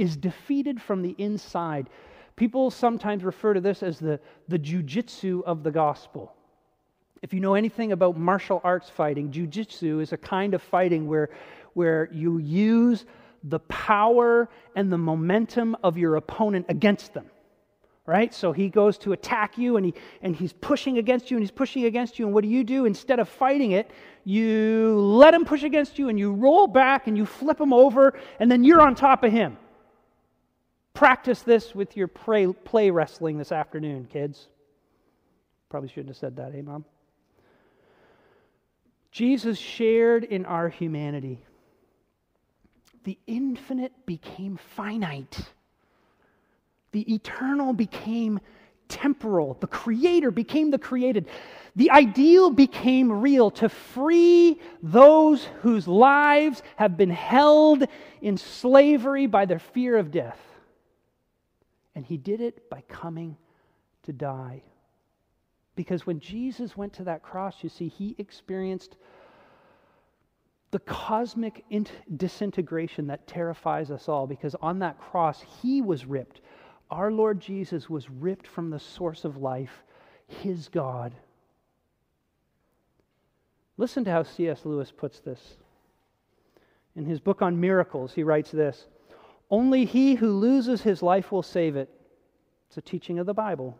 is 0.00 0.16
defeated 0.16 0.80
from 0.80 1.02
the 1.02 1.14
inside. 1.18 1.90
People 2.34 2.70
sometimes 2.70 3.22
refer 3.22 3.52
to 3.52 3.60
this 3.60 3.82
as 3.82 3.98
the, 3.98 4.18
the 4.48 4.58
jujitsu 4.58 5.42
of 5.44 5.62
the 5.62 5.70
gospel. 5.70 6.34
If 7.20 7.34
you 7.34 7.40
know 7.40 7.52
anything 7.52 7.92
about 7.92 8.16
martial 8.16 8.62
arts 8.64 8.88
fighting, 8.88 9.30
jujitsu 9.30 10.00
is 10.00 10.14
a 10.14 10.16
kind 10.16 10.54
of 10.54 10.62
fighting 10.62 11.06
where, 11.06 11.28
where 11.74 12.08
you 12.10 12.38
use 12.38 13.04
the 13.44 13.58
power 13.58 14.48
and 14.74 14.90
the 14.90 14.96
momentum 14.96 15.76
of 15.84 15.98
your 15.98 16.16
opponent 16.16 16.64
against 16.70 17.12
them. 17.12 17.26
Right? 18.06 18.32
So 18.32 18.52
he 18.52 18.70
goes 18.70 18.96
to 18.98 19.12
attack 19.12 19.58
you 19.58 19.76
and, 19.76 19.84
he, 19.84 19.94
and 20.22 20.34
he's 20.34 20.54
pushing 20.54 20.96
against 20.96 21.30
you 21.30 21.36
and 21.36 21.42
he's 21.42 21.50
pushing 21.50 21.84
against 21.84 22.18
you. 22.18 22.24
And 22.24 22.34
what 22.34 22.42
do 22.42 22.48
you 22.48 22.64
do? 22.64 22.86
Instead 22.86 23.20
of 23.20 23.28
fighting 23.28 23.72
it, 23.72 23.90
you 24.24 24.98
let 24.98 25.34
him 25.34 25.44
push 25.44 25.62
against 25.62 25.98
you 25.98 26.08
and 26.08 26.18
you 26.18 26.32
roll 26.32 26.66
back 26.66 27.06
and 27.06 27.18
you 27.18 27.26
flip 27.26 27.60
him 27.60 27.74
over 27.74 28.18
and 28.40 28.50
then 28.50 28.64
you're 28.64 28.80
on 28.80 28.94
top 28.94 29.24
of 29.24 29.30
him. 29.30 29.58
Practice 30.94 31.42
this 31.42 31.74
with 31.74 31.96
your 31.96 32.08
play, 32.08 32.46
play 32.46 32.90
wrestling 32.90 33.38
this 33.38 33.52
afternoon, 33.52 34.06
kids. 34.10 34.48
Probably 35.68 35.88
shouldn't 35.88 36.08
have 36.08 36.16
said 36.16 36.36
that, 36.36 36.54
eh, 36.54 36.62
Mom? 36.62 36.84
Jesus 39.10 39.58
shared 39.58 40.24
in 40.24 40.44
our 40.44 40.68
humanity. 40.68 41.40
The 43.04 43.18
infinite 43.26 43.92
became 44.06 44.56
finite. 44.56 45.40
The 46.92 47.14
eternal 47.14 47.72
became 47.72 48.40
temporal. 48.88 49.56
The 49.60 49.68
creator 49.68 50.30
became 50.30 50.70
the 50.70 50.78
created. 50.78 51.28
The 51.76 51.90
ideal 51.90 52.50
became 52.50 53.10
real 53.10 53.50
to 53.52 53.68
free 53.68 54.60
those 54.82 55.44
whose 55.62 55.86
lives 55.88 56.62
have 56.76 56.96
been 56.96 57.10
held 57.10 57.84
in 58.20 58.36
slavery 58.36 59.26
by 59.26 59.46
their 59.46 59.60
fear 59.60 59.96
of 59.96 60.10
death. 60.10 60.38
And 61.94 62.04
he 62.04 62.16
did 62.16 62.40
it 62.40 62.70
by 62.70 62.82
coming 62.88 63.36
to 64.04 64.12
die. 64.12 64.62
Because 65.76 66.06
when 66.06 66.20
Jesus 66.20 66.76
went 66.76 66.92
to 66.94 67.04
that 67.04 67.22
cross, 67.22 67.56
you 67.62 67.68
see, 67.68 67.88
he 67.88 68.14
experienced 68.18 68.96
the 70.70 70.78
cosmic 70.80 71.64
disintegration 72.16 73.06
that 73.08 73.26
terrifies 73.26 73.90
us 73.90 74.08
all. 74.08 74.26
Because 74.26 74.54
on 74.60 74.78
that 74.80 75.00
cross, 75.00 75.44
he 75.62 75.82
was 75.82 76.04
ripped. 76.04 76.40
Our 76.90 77.10
Lord 77.10 77.40
Jesus 77.40 77.88
was 77.88 78.10
ripped 78.10 78.46
from 78.46 78.70
the 78.70 78.78
source 78.78 79.24
of 79.24 79.36
life, 79.36 79.82
his 80.26 80.68
God. 80.68 81.14
Listen 83.76 84.04
to 84.04 84.10
how 84.10 84.22
C.S. 84.22 84.64
Lewis 84.64 84.92
puts 84.92 85.20
this. 85.20 85.56
In 86.94 87.06
his 87.06 87.20
book 87.20 87.40
on 87.40 87.58
miracles, 87.58 88.12
he 88.12 88.22
writes 88.22 88.50
this 88.50 88.86
only 89.50 89.84
he 89.84 90.14
who 90.14 90.32
loses 90.32 90.82
his 90.82 91.02
life 91.02 91.32
will 91.32 91.42
save 91.42 91.76
it. 91.76 91.88
It's 92.68 92.78
a 92.78 92.82
teaching 92.82 93.18
of 93.18 93.26
the 93.26 93.34
Bible. 93.34 93.78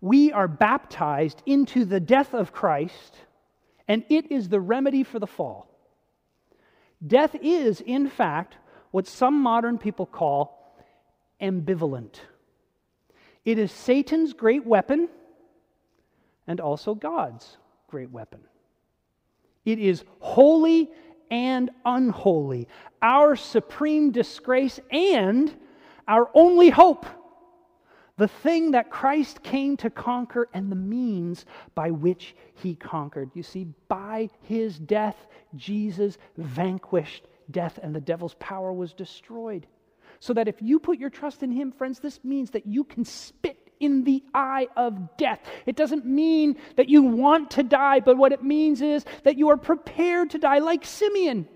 We 0.00 0.32
are 0.32 0.48
baptized 0.48 1.42
into 1.46 1.84
the 1.84 2.00
death 2.00 2.34
of 2.34 2.52
Christ, 2.52 3.14
and 3.86 4.04
it 4.08 4.32
is 4.32 4.48
the 4.48 4.60
remedy 4.60 5.04
for 5.04 5.18
the 5.18 5.26
fall. 5.26 5.68
Death 7.06 7.36
is, 7.40 7.80
in 7.80 8.08
fact, 8.08 8.56
what 8.90 9.06
some 9.06 9.40
modern 9.40 9.78
people 9.78 10.06
call 10.06 10.76
ambivalent. 11.40 12.20
It 13.44 13.58
is 13.58 13.72
Satan's 13.72 14.32
great 14.32 14.64
weapon 14.64 15.08
and 16.46 16.60
also 16.60 16.94
God's 16.94 17.56
great 17.88 18.10
weapon. 18.10 18.40
It 19.64 19.78
is 19.78 20.04
holy 20.20 20.90
and 21.32 21.70
unholy, 21.86 22.68
our 23.00 23.34
supreme 23.34 24.12
disgrace 24.12 24.78
and 24.90 25.52
our 26.06 26.30
only 26.34 26.68
hope. 26.68 27.06
The 28.18 28.28
thing 28.28 28.72
that 28.72 28.90
Christ 28.90 29.42
came 29.42 29.78
to 29.78 29.88
conquer 29.88 30.50
and 30.52 30.70
the 30.70 30.76
means 30.76 31.46
by 31.74 31.90
which 31.90 32.36
he 32.54 32.74
conquered. 32.74 33.30
You 33.32 33.42
see, 33.42 33.66
by 33.88 34.28
his 34.42 34.78
death, 34.78 35.26
Jesus 35.56 36.18
vanquished 36.36 37.26
death 37.50 37.78
and 37.82 37.94
the 37.94 38.00
devil's 38.00 38.34
power 38.34 38.70
was 38.70 38.92
destroyed. 38.92 39.66
So 40.20 40.34
that 40.34 40.48
if 40.48 40.60
you 40.60 40.78
put 40.78 40.98
your 40.98 41.10
trust 41.10 41.42
in 41.42 41.50
him, 41.50 41.72
friends, 41.72 41.98
this 41.98 42.22
means 42.22 42.50
that 42.50 42.66
you 42.66 42.84
can 42.84 43.06
spit 43.06 43.61
in 43.82 44.04
the 44.04 44.22
eye 44.32 44.68
of 44.76 45.16
death. 45.16 45.40
It 45.66 45.76
doesn't 45.76 46.06
mean 46.06 46.56
that 46.76 46.88
you 46.88 47.02
want 47.02 47.50
to 47.52 47.62
die, 47.62 48.00
but 48.00 48.16
what 48.16 48.32
it 48.32 48.42
means 48.42 48.80
is 48.80 49.04
that 49.24 49.36
you 49.36 49.48
are 49.50 49.56
prepared 49.56 50.30
to 50.30 50.38
die, 50.38 50.60
like 50.60 50.84
Simeon, 50.84 51.48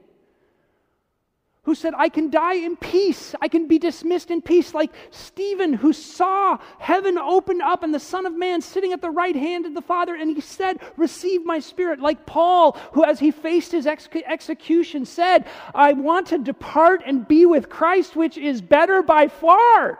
who 1.63 1.75
said, 1.75 1.95
I 1.97 2.09
can 2.09 2.31
die 2.31 2.55
in 2.55 2.77
peace. 2.77 3.35
I 3.41 3.49
can 3.49 3.67
be 3.67 3.79
dismissed 3.79 4.31
in 4.31 4.41
peace, 4.41 4.73
like 4.73 4.93
Stephen, 5.11 5.73
who 5.73 5.93
saw 5.93 6.59
heaven 6.79 7.19
open 7.19 7.61
up 7.61 7.83
and 7.83 7.93
the 7.93 7.99
Son 7.99 8.25
of 8.25 8.37
Man 8.37 8.61
sitting 8.61 8.93
at 8.93 9.01
the 9.01 9.11
right 9.11 9.35
hand 9.35 9.67
of 9.67 9.75
the 9.75 9.83
Father, 9.83 10.15
and 10.15 10.31
he 10.31 10.41
said, 10.41 10.79
Receive 10.97 11.45
my 11.45 11.59
spirit. 11.59 11.99
Like 11.99 12.25
Paul, 12.25 12.77
who, 12.93 13.05
as 13.05 13.19
he 13.19 13.33
faced 13.33 13.73
his 13.73 13.87
ex- 13.87 14.09
execution, 14.27 15.05
said, 15.05 15.47
I 15.75 15.93
want 15.93 16.29
to 16.29 16.39
depart 16.39 17.03
and 17.05 17.27
be 17.27 17.47
with 17.47 17.69
Christ, 17.69 18.15
which 18.15 18.39
is 18.39 18.63
better 18.63 19.03
by 19.03 19.27
far. 19.27 19.99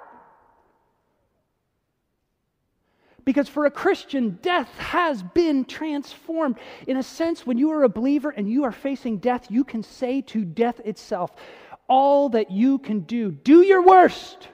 Because 3.27 3.49
for 3.49 3.67
a 3.67 3.71
Christian, 3.73 4.39
death 4.41 4.71
has 4.79 5.23
been 5.23 5.65
transformed. 5.65 6.57
In 6.87 6.97
a 6.97 7.03
sense, 7.03 7.45
when 7.45 7.59
you 7.59 7.73
are 7.73 7.83
a 7.83 7.89
believer 7.89 8.31
and 8.31 8.49
you 8.49 8.63
are 8.65 8.73
facing 8.73 9.19
death, 9.19 9.51
you 9.51 9.65
can 9.65 9.83
say 9.83 10.23
to 10.23 10.45
death 10.45 10.81
itself, 10.85 11.33
All 11.89 12.29
that 12.31 12.53
you 12.53 12.79
can 12.79 13.01
do, 13.01 13.33
do 13.33 13.63
your 13.63 13.83
worst, 13.83 14.49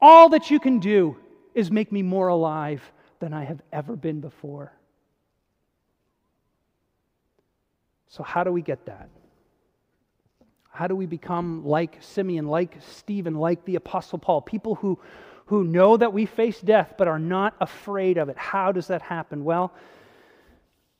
all 0.00 0.30
that 0.30 0.50
you 0.50 0.58
can 0.58 0.80
do 0.80 1.16
is 1.54 1.70
make 1.70 1.92
me 1.92 2.02
more 2.02 2.28
alive 2.28 2.82
than 3.20 3.34
I 3.34 3.44
have 3.44 3.60
ever 3.72 3.94
been 3.94 4.20
before. 4.20 4.72
So, 8.08 8.22
how 8.22 8.42
do 8.42 8.52
we 8.52 8.62
get 8.62 8.86
that? 8.86 9.10
How 10.70 10.86
do 10.86 10.96
we 10.96 11.04
become 11.04 11.66
like 11.66 11.98
Simeon, 12.00 12.46
like 12.46 12.78
Stephen, 12.80 13.34
like 13.34 13.66
the 13.66 13.76
Apostle 13.76 14.18
Paul? 14.18 14.40
People 14.40 14.76
who, 14.76 14.98
who 15.46 15.64
know 15.64 15.96
that 15.96 16.12
we 16.12 16.26
face 16.26 16.60
death 16.60 16.94
but 16.98 17.08
are 17.08 17.18
not 17.18 17.54
afraid 17.60 18.18
of 18.18 18.28
it. 18.28 18.36
How 18.36 18.72
does 18.72 18.88
that 18.88 19.02
happen? 19.02 19.44
Well, 19.44 19.72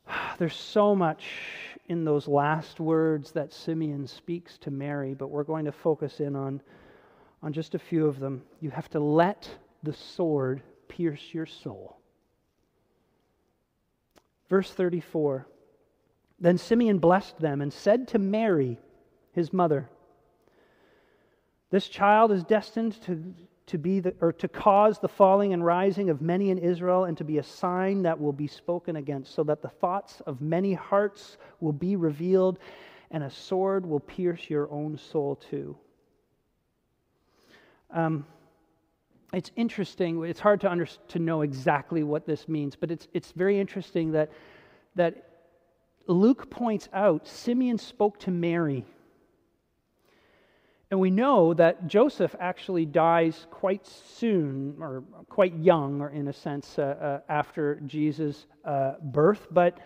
there's 0.37 0.55
so 0.55 0.95
much 0.95 1.25
in 1.87 2.03
those 2.03 2.27
last 2.27 2.79
words 2.79 3.31
that 3.31 3.53
Simeon 3.53 4.07
speaks 4.07 4.57
to 4.59 4.71
Mary, 4.71 5.13
but 5.13 5.29
we're 5.29 5.43
going 5.43 5.65
to 5.65 5.71
focus 5.71 6.19
in 6.19 6.35
on, 6.35 6.61
on 7.41 7.53
just 7.53 7.75
a 7.75 7.79
few 7.79 8.07
of 8.07 8.19
them. 8.19 8.43
You 8.59 8.69
have 8.71 8.89
to 8.89 8.99
let 8.99 9.49
the 9.83 9.93
sword 9.93 10.61
pierce 10.87 11.33
your 11.33 11.45
soul. 11.45 11.97
Verse 14.49 14.71
34 14.71 15.47
Then 16.39 16.57
Simeon 16.57 16.99
blessed 16.99 17.39
them 17.39 17.61
and 17.61 17.71
said 17.71 18.07
to 18.09 18.19
Mary, 18.19 18.79
his 19.33 19.53
mother, 19.53 19.89
This 21.69 21.87
child 21.87 22.31
is 22.31 22.43
destined 22.43 23.01
to, 23.03 23.33
to 23.67 23.77
be 23.77 23.99
the, 23.99 24.15
or 24.21 24.31
to 24.33 24.47
cause 24.47 24.99
the 24.99 25.07
falling 25.07 25.53
and 25.53 25.63
rising 25.63 26.09
of 26.09 26.21
many 26.21 26.49
in 26.49 26.57
Israel 26.57 27.03
and 27.03 27.17
to 27.17 27.23
be 27.23 27.37
a 27.37 27.43
sign 27.43 28.01
that 28.03 28.19
will 28.19 28.33
be 28.33 28.47
spoken 28.47 28.95
against, 28.95 29.35
so 29.35 29.43
that 29.43 29.61
the 29.61 29.69
thoughts 29.69 30.21
of 30.25 30.41
many 30.41 30.73
hearts 30.73 31.37
will 31.59 31.73
be 31.73 31.95
revealed, 31.95 32.59
and 33.11 33.23
a 33.23 33.29
sword 33.29 33.85
will 33.85 33.99
pierce 33.99 34.49
your 34.49 34.71
own 34.71 34.97
soul 34.97 35.35
too. 35.35 35.77
Um, 37.91 38.25
it's 39.33 39.51
interesting. 39.57 40.23
It's 40.23 40.39
hard 40.39 40.61
to, 40.61 40.71
under, 40.71 40.85
to 40.85 41.19
know 41.19 41.41
exactly 41.41 42.03
what 42.03 42.25
this 42.25 42.47
means, 42.47 42.75
but 42.77 42.89
it's, 42.89 43.07
it's 43.13 43.33
very 43.33 43.59
interesting 43.59 44.13
that, 44.13 44.31
that 44.95 45.27
Luke 46.07 46.49
points 46.49 46.87
out 46.93 47.27
Simeon 47.27 47.77
spoke 47.77 48.17
to 48.21 48.31
Mary 48.31 48.85
and 50.89 50.99
we 50.99 51.11
know 51.11 51.53
that 51.53 51.87
Joseph 51.87 52.33
actually 52.39 52.85
dies 52.85 53.45
quite 53.51 53.85
soon, 53.85 54.77
or 54.79 55.03
quite 55.29 55.53
young, 55.57 55.99
or 55.99 56.09
in 56.09 56.29
a 56.29 56.33
sense, 56.33 56.79
uh, 56.79 56.81
uh, 56.81 57.19
after 57.31 57.81
Jesus' 57.85 58.45
uh, 58.63 58.93
birth. 59.01 59.47
But 59.51 59.79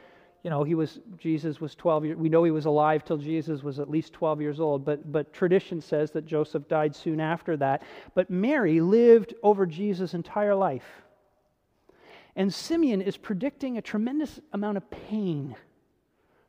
you 0.44 0.50
know, 0.50 0.64
he 0.64 0.76
was 0.76 1.00
Jesus 1.18 1.60
was 1.60 1.76
12 1.76 2.06
years. 2.06 2.18
We 2.18 2.30
know 2.30 2.44
he 2.44 2.52
was 2.52 2.66
alive 2.66 3.04
till 3.04 3.18
Jesus 3.18 3.64
was 3.64 3.80
at 3.80 3.90
least 3.90 4.14
12 4.14 4.42
years 4.42 4.60
old. 4.60 4.86
But 4.86 5.12
but 5.12 5.34
tradition 5.34 5.82
says 5.82 6.12
that 6.12 6.26
Joseph 6.26 6.68
died 6.68 6.96
soon 6.96 7.20
after 7.20 7.58
that. 7.58 7.84
But 8.14 8.30
Mary 8.30 8.80
lived 8.80 9.34
over 9.42 9.66
Jesus' 9.66 10.14
entire 10.14 10.56
life. 10.56 11.04
And 12.36 12.54
Simeon 12.54 13.02
is 13.02 13.18
predicting 13.18 13.78
a 13.78 13.82
tremendous 13.82 14.40
amount 14.54 14.78
of 14.78 14.90
pain 14.90 15.56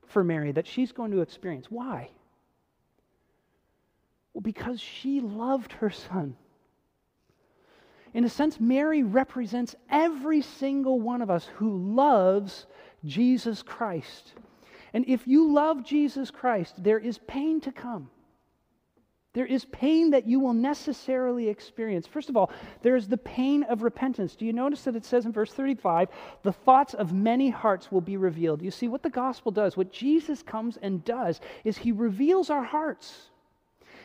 for 0.07 0.23
Mary 0.23 0.53
that 0.53 0.67
she's 0.67 0.93
going 0.93 1.11
to 1.11 1.21
experience. 1.21 1.71
Why? 1.71 2.11
Well, 4.35 4.43
because 4.43 4.81
she 4.81 5.21
loved 5.21 5.73
her 5.75 5.91
son. 5.91 6.37
In 8.15 8.25
a 8.25 8.29
sense, 8.29 8.61
Mary 8.61 9.03
represents 9.03 9.75
every 9.91 10.43
single 10.43 11.01
one 11.01 11.23
of 11.23 11.31
us 11.31 11.49
who 11.57 11.95
loves 11.95 12.67
Jesus 13.05 13.63
Christ. 13.63 14.35
And 14.93 15.05
if 15.09 15.27
you 15.27 15.53
love 15.53 15.85
Jesus 15.85 16.31
Christ, 16.31 16.83
there 16.83 16.99
is 16.99 17.19
pain 17.27 17.61
to 17.63 17.73
come. 17.73 18.11
There 19.35 19.47
is 19.47 19.65
pain 19.65 20.11
that 20.11 20.27
you 20.27 20.41
will 20.41 20.53
necessarily 20.53 21.49
experience. 21.49 22.07
First 22.07 22.29
of 22.29 22.37
all, 22.37 22.51
there 22.83 22.97
is 22.97 23.09
the 23.09 23.17
pain 23.17 23.63
of 23.63 23.83
repentance. 23.83 24.37
Do 24.37 24.45
you 24.45 24.53
notice 24.53 24.83
that 24.83 24.95
it 24.95 25.07
says 25.07 25.25
in 25.25 25.33
verse 25.33 25.51
35, 25.55 26.11
the 26.43 26.53
thoughts 26.53 26.93
of 26.93 27.15
many 27.15 27.49
hearts 27.49 27.91
will 27.91 28.03
be 28.03 28.19
revealed? 28.19 28.61
You 28.61 28.71
see, 28.71 28.89
what 28.89 29.03
the 29.03 29.09
gospel 29.09 29.51
does, 29.51 29.75
what 29.75 29.91
Jesus 29.91 30.43
comes 30.43 30.77
and 30.77 31.03
does, 31.03 31.41
is 31.65 31.79
he 31.79 31.93
reveals 31.93 32.51
our 32.51 32.63
hearts. 32.63 33.31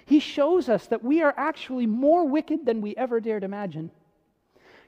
He 0.08 0.22
shows 0.22 0.70
us 0.70 0.88
that 0.88 1.04
we 1.04 1.22
are 1.22 1.34
actually 1.36 1.86
more 1.86 2.26
wicked 2.26 2.66
than 2.66 2.80
we 2.80 2.96
ever 2.96 3.20
dared 3.20 3.44
imagine. 3.44 3.92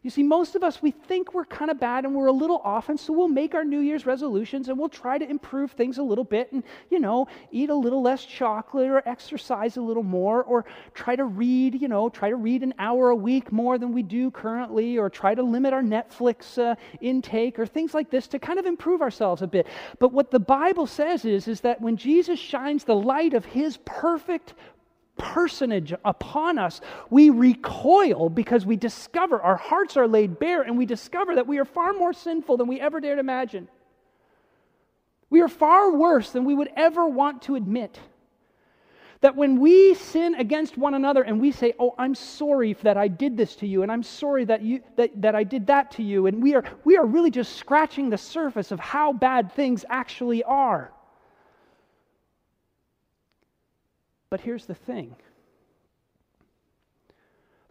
You 0.01 0.09
see, 0.09 0.23
most 0.23 0.55
of 0.55 0.63
us, 0.63 0.81
we 0.81 0.91
think 0.91 1.33
we're 1.33 1.43
kind 1.43 1.69
of 1.69 1.77
bad 1.77 2.05
and 2.05 2.15
we're 2.15 2.27
a 2.27 2.31
little 2.31 2.59
off, 2.63 2.87
and 2.87 2.97
so 2.97 3.11
we'll 3.11 3.27
make 3.27 3.53
our 3.53 3.65
New 3.65 3.81
Year's 3.81 4.05
resolutions 4.05 4.69
and 4.69 4.79
we'll 4.79 4.87
try 4.87 5.17
to 5.17 5.29
improve 5.29 5.71
things 5.71 5.97
a 5.97 6.03
little 6.03 6.23
bit 6.23 6.53
and, 6.53 6.63
you 6.89 7.01
know, 7.01 7.27
eat 7.51 7.69
a 7.69 7.75
little 7.75 8.01
less 8.01 8.23
chocolate 8.23 8.87
or 8.87 9.03
exercise 9.05 9.75
a 9.75 9.81
little 9.81 10.03
more 10.03 10.41
or 10.41 10.63
try 10.93 11.17
to 11.17 11.25
read, 11.25 11.81
you 11.81 11.89
know, 11.89 12.07
try 12.07 12.29
to 12.29 12.37
read 12.37 12.63
an 12.63 12.73
hour 12.79 13.09
a 13.09 13.15
week 13.15 13.51
more 13.51 13.77
than 13.77 13.91
we 13.91 14.01
do 14.01 14.31
currently 14.31 14.97
or 14.97 15.09
try 15.09 15.35
to 15.35 15.43
limit 15.43 15.73
our 15.73 15.83
Netflix 15.83 16.57
uh, 16.57 16.75
intake 17.01 17.59
or 17.59 17.65
things 17.65 17.93
like 17.93 18.09
this 18.09 18.25
to 18.27 18.39
kind 18.39 18.57
of 18.57 18.65
improve 18.65 19.01
ourselves 19.01 19.41
a 19.41 19.47
bit. 19.47 19.67
But 19.99 20.13
what 20.13 20.31
the 20.31 20.39
Bible 20.39 20.87
says 20.87 21.25
is, 21.25 21.49
is 21.49 21.59
that 21.59 21.81
when 21.81 21.97
Jesus 21.97 22.39
shines 22.39 22.85
the 22.85 22.95
light 22.95 23.33
of 23.33 23.43
his 23.43 23.75
perfect 23.83 24.53
personage 25.19 25.93
upon 26.03 26.57
us, 26.57 26.81
we 27.11 27.29
recoil 27.29 28.29
because 28.29 28.65
we 28.65 28.75
discover 28.75 29.39
our 29.39 29.57
hearts 29.57 29.97
are 29.97 30.07
laid 30.07 30.39
bare 30.39 30.63
and 30.63 30.77
we 30.77 30.87
discover 30.87 31.35
that 31.35 31.45
we 31.45 31.59
are 31.59 31.65
far 31.65 31.93
more 31.93 32.13
sinful 32.13 32.57
than 32.57 32.67
we 32.67 32.79
ever 32.79 32.99
dared 32.99 33.19
imagine. 33.19 33.67
We 35.29 35.41
are 35.41 35.47
far 35.47 35.95
worse 35.95 36.31
than 36.31 36.45
we 36.45 36.55
would 36.55 36.69
ever 36.75 37.07
want 37.07 37.43
to 37.43 37.55
admit. 37.55 37.99
That 39.21 39.35
when 39.35 39.59
we 39.59 39.95
sin 39.95 40.35
against 40.35 40.77
one 40.77 40.93
another 40.93 41.21
and 41.23 41.41
we 41.41 41.51
say, 41.51 41.73
Oh, 41.77 41.93
I'm 41.97 42.15
sorry 42.15 42.73
that 42.81 42.95
I 42.95 43.09
did 43.09 43.35
this 43.35 43.55
to 43.57 43.67
you, 43.67 43.83
and 43.83 43.91
I'm 43.91 44.01
sorry 44.01 44.45
that, 44.45 44.61
you, 44.61 44.81
that, 44.95 45.21
that 45.21 45.35
I 45.35 45.43
did 45.43 45.67
that 45.67 45.91
to 45.91 46.03
you, 46.03 46.27
and 46.27 46.41
we 46.41 46.55
are, 46.55 46.63
we 46.85 46.95
are 46.97 47.05
really 47.05 47.29
just 47.29 47.57
scratching 47.57 48.09
the 48.09 48.17
surface 48.17 48.71
of 48.71 48.79
how 48.79 49.11
bad 49.11 49.51
things 49.51 49.83
actually 49.89 50.41
are. 50.43 50.93
But 54.29 54.41
here's 54.41 54.65
the 54.65 54.75
thing 54.75 55.15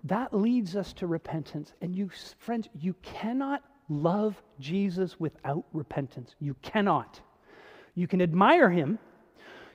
that 0.05 0.33
leads 0.33 0.77
us 0.77 0.93
to 0.95 1.07
repentance. 1.07 1.73
And 1.83 1.95
you, 1.95 2.11
friends, 2.39 2.69
you 2.73 2.95
cannot 3.03 3.63
love 3.89 4.41
Jesus 4.61 5.19
without 5.19 5.65
repentance. 5.73 6.35
You 6.41 6.55
cannot. 6.63 7.21
You 7.95 8.07
can 8.07 8.23
admire 8.23 8.71
him. 8.71 8.99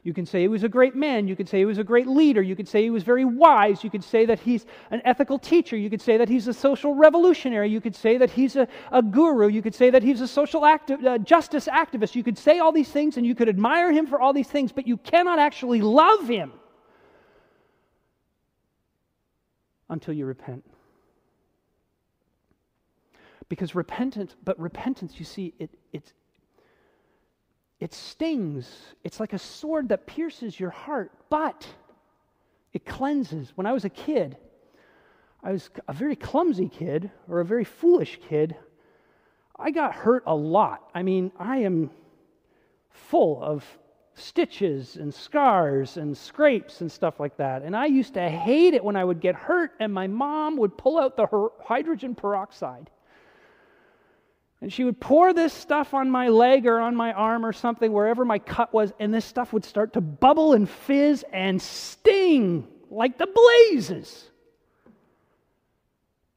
You 0.04 0.14
can 0.14 0.26
say 0.26 0.42
he 0.42 0.48
was 0.50 0.64
a 0.64 0.70
great 0.70 0.96
man. 0.96 1.28
You 1.28 1.36
can 1.36 1.46
say 1.46 1.60
he 1.60 1.66
was 1.66 1.78
a 1.78 1.84
great 1.84 2.08
leader. 2.08 2.42
You 2.42 2.58
can 2.58 2.66
say 2.66 2.84
he 2.84 2.90
was 2.90 3.04
very 3.04 3.24
wise. 3.24 3.84
You 3.84 3.90
could 3.90 4.04
say 4.04 4.26
that 4.26 4.40
he's 4.40 4.66
an 4.92 5.02
ethical 5.06 5.40
teacher. 5.40 5.78
You 5.78 5.90
could 5.90 6.02
say 6.02 6.18
that 6.18 6.28
he's 6.28 6.48
a 6.50 6.54
social 6.54 6.94
revolutionary. 6.94 7.70
You 7.70 7.80
could 7.80 7.96
say 7.96 8.18
that 8.18 8.30
he's 8.30 8.58
a, 8.58 8.68
a 8.92 9.02
guru. 9.02 9.48
You 9.48 9.62
could 9.62 9.76
say 9.76 9.90
that 9.90 10.04
he's 10.04 10.20
a 10.20 10.28
social 10.28 10.66
acti- 10.66 10.96
uh, 11.06 11.20
justice 11.20 11.68
activist. 11.68 12.16
You 12.16 12.24
could 12.24 12.38
say 12.38 12.60
all 12.60 12.74
these 12.74 12.90
things 12.90 13.16
and 13.16 13.26
you 13.26 13.36
could 13.36 13.48
admire 13.48 13.94
him 13.94 14.08
for 14.08 14.20
all 14.20 14.34
these 14.34 14.50
things, 14.50 14.74
but 14.74 14.88
you 14.88 14.98
cannot 14.98 15.40
actually 15.40 15.82
love 15.82 16.28
him 16.28 16.52
until 19.90 20.14
you 20.14 20.26
repent. 20.26 20.64
Because 23.50 23.76
repentance, 23.76 24.36
but 24.44 24.60
repentance, 24.60 25.14
you 25.18 25.26
see, 25.26 25.54
it, 25.60 25.70
it, 25.92 26.14
it 27.80 27.94
stings. 27.94 28.96
It's 29.04 29.20
like 29.20 29.34
a 29.34 29.40
sword 29.40 29.90
that 29.90 30.08
pierces 30.08 30.60
your 30.60 30.70
heart, 30.70 31.12
but 31.30 31.68
it 32.72 32.86
cleanses. 32.86 33.52
When 33.56 33.68
I 33.68 33.74
was 33.74 33.86
a 33.86 33.90
kid, 33.90 34.38
I 35.44 35.52
was 35.52 35.70
a 35.88 35.94
very 35.94 36.16
clumsy 36.16 36.70
kid 36.70 37.12
or 37.28 37.42
a 37.42 37.46
very 37.46 37.66
foolish 37.66 38.20
kid. 38.28 38.56
I 39.60 39.72
got 39.72 39.94
hurt 39.94 40.24
a 40.26 40.36
lot. 40.36 40.90
I 40.96 41.04
mean, 41.04 41.32
I 41.38 41.58
am 41.58 41.92
full 42.90 43.44
of 43.44 43.66
stitches 44.16 44.98
and 44.98 45.14
scars 45.14 45.98
and 45.98 46.16
scrapes 46.16 46.82
and 46.82 46.92
stuff 46.92 47.20
like 47.20 47.38
that. 47.38 47.64
And 47.64 47.76
I 47.76 47.86
used 47.86 48.14
to 48.14 48.30
hate 48.30 48.74
it 48.74 48.84
when 48.84 48.96
I 48.96 49.04
would 49.04 49.20
get 49.20 49.36
hurt 49.36 49.72
and 49.80 49.94
my 49.94 50.08
mom 50.08 50.58
would 50.58 50.78
pull 50.78 51.00
out 51.00 51.18
the 51.18 51.28
hydrogen 51.64 52.16
peroxide. 52.16 52.90
And 54.62 54.72
she 54.72 54.86
would 54.86 55.00
pour 55.00 55.34
this 55.34 55.52
stuff 55.52 55.94
on 55.94 56.10
my 56.10 56.30
leg 56.30 56.68
or 56.68 56.80
on 56.80 56.96
my 56.96 57.12
arm 57.12 57.46
or 57.46 57.52
something, 57.52 57.92
wherever 57.92 58.24
my 58.24 58.40
cut 58.40 58.74
was, 58.74 58.94
and 58.98 59.14
this 59.14 59.26
stuff 59.26 59.52
would 59.52 59.66
start 59.66 59.94
to 59.94 60.02
bubble 60.02 60.54
and 60.54 60.70
fizz 60.70 61.26
and 61.34 61.62
sting 61.62 62.66
like 62.90 63.18
the 63.18 63.28
blazes. 63.28 64.30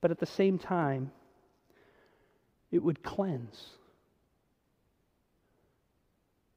But 0.00 0.10
at 0.10 0.18
the 0.18 0.26
same 0.26 0.58
time, 0.58 1.12
it 2.72 2.82
would 2.82 3.02
cleanse 3.02 3.76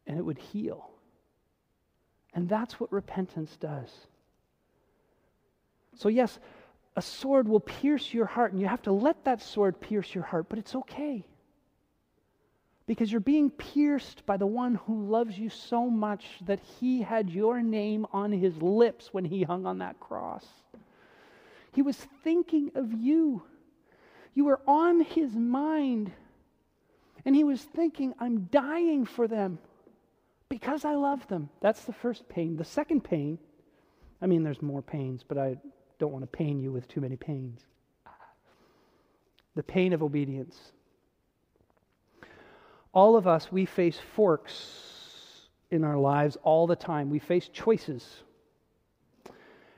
and 0.07 0.17
it 0.17 0.25
would 0.25 0.39
heal. 0.39 0.89
And 2.33 2.47
that's 2.47 2.79
what 2.79 2.91
repentance 2.91 3.55
does. 3.57 3.89
So, 5.95 6.09
yes, 6.09 6.39
a 6.95 7.01
sword 7.01 7.47
will 7.47 7.59
pierce 7.59 8.13
your 8.13 8.25
heart, 8.25 8.51
and 8.51 8.61
you 8.61 8.67
have 8.67 8.81
to 8.83 8.91
let 8.91 9.23
that 9.25 9.41
sword 9.41 9.79
pierce 9.79 10.13
your 10.13 10.23
heart, 10.23 10.47
but 10.49 10.59
it's 10.59 10.75
okay. 10.75 11.25
Because 12.85 13.11
you're 13.11 13.21
being 13.21 13.49
pierced 13.51 14.25
by 14.25 14.37
the 14.37 14.47
one 14.47 14.75
who 14.75 15.05
loves 15.05 15.37
you 15.37 15.49
so 15.49 15.89
much 15.89 16.25
that 16.45 16.59
he 16.79 17.01
had 17.01 17.29
your 17.29 17.61
name 17.61 18.05
on 18.11 18.31
his 18.31 18.61
lips 18.61 19.13
when 19.13 19.25
he 19.25 19.43
hung 19.43 19.65
on 19.65 19.79
that 19.79 19.99
cross. 19.99 20.45
He 21.71 21.81
was 21.81 21.97
thinking 22.23 22.71
of 22.75 22.91
you. 22.93 23.43
You 24.33 24.45
were 24.45 24.61
on 24.67 25.01
his 25.01 25.35
mind. 25.35 26.11
And 27.25 27.35
he 27.35 27.43
was 27.43 27.61
thinking, 27.61 28.13
I'm 28.19 28.45
dying 28.45 29.05
for 29.05 29.27
them 29.27 29.59
because 30.49 30.83
I 30.83 30.95
love 30.95 31.27
them. 31.27 31.49
That's 31.61 31.83
the 31.83 31.93
first 31.93 32.27
pain. 32.27 32.57
The 32.57 32.65
second 32.65 33.03
pain, 33.03 33.37
I 34.21 34.25
mean, 34.25 34.43
there's 34.43 34.61
more 34.61 34.81
pains, 34.81 35.23
but 35.25 35.37
I 35.37 35.57
don't 35.99 36.11
want 36.11 36.23
to 36.23 36.37
pain 36.37 36.59
you 36.59 36.71
with 36.71 36.87
too 36.87 37.01
many 37.01 37.15
pains. 37.15 37.61
The 39.55 39.63
pain 39.63 39.93
of 39.93 40.01
obedience. 40.01 40.71
All 42.93 43.15
of 43.15 43.27
us, 43.27 43.51
we 43.51 43.65
face 43.65 43.99
forks 44.15 45.47
in 45.69 45.83
our 45.83 45.97
lives 45.97 46.37
all 46.43 46.65
the 46.65 46.75
time. 46.75 47.09
We 47.09 47.19
face 47.19 47.47
choices. 47.47 48.23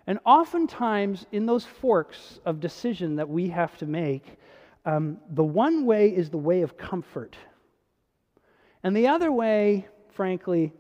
And 0.08 0.20
oftentimes, 0.26 1.26
in 1.32 1.46
those 1.46 1.66
forks 1.66 2.40
of 2.46 2.60
decision 2.60 3.18
that 3.18 3.28
we 3.28 3.50
have 3.50 3.78
to 3.80 3.86
make, 3.86 4.38
um, 4.86 5.18
the 5.30 5.44
one 5.44 5.86
way 5.86 6.10
is 6.10 6.30
the 6.30 6.38
way 6.38 6.62
of 6.62 6.78
comfort. 6.78 7.36
And 8.84 8.96
the 8.96 9.08
other 9.08 9.32
way, 9.32 9.88
frankly, 10.12 10.74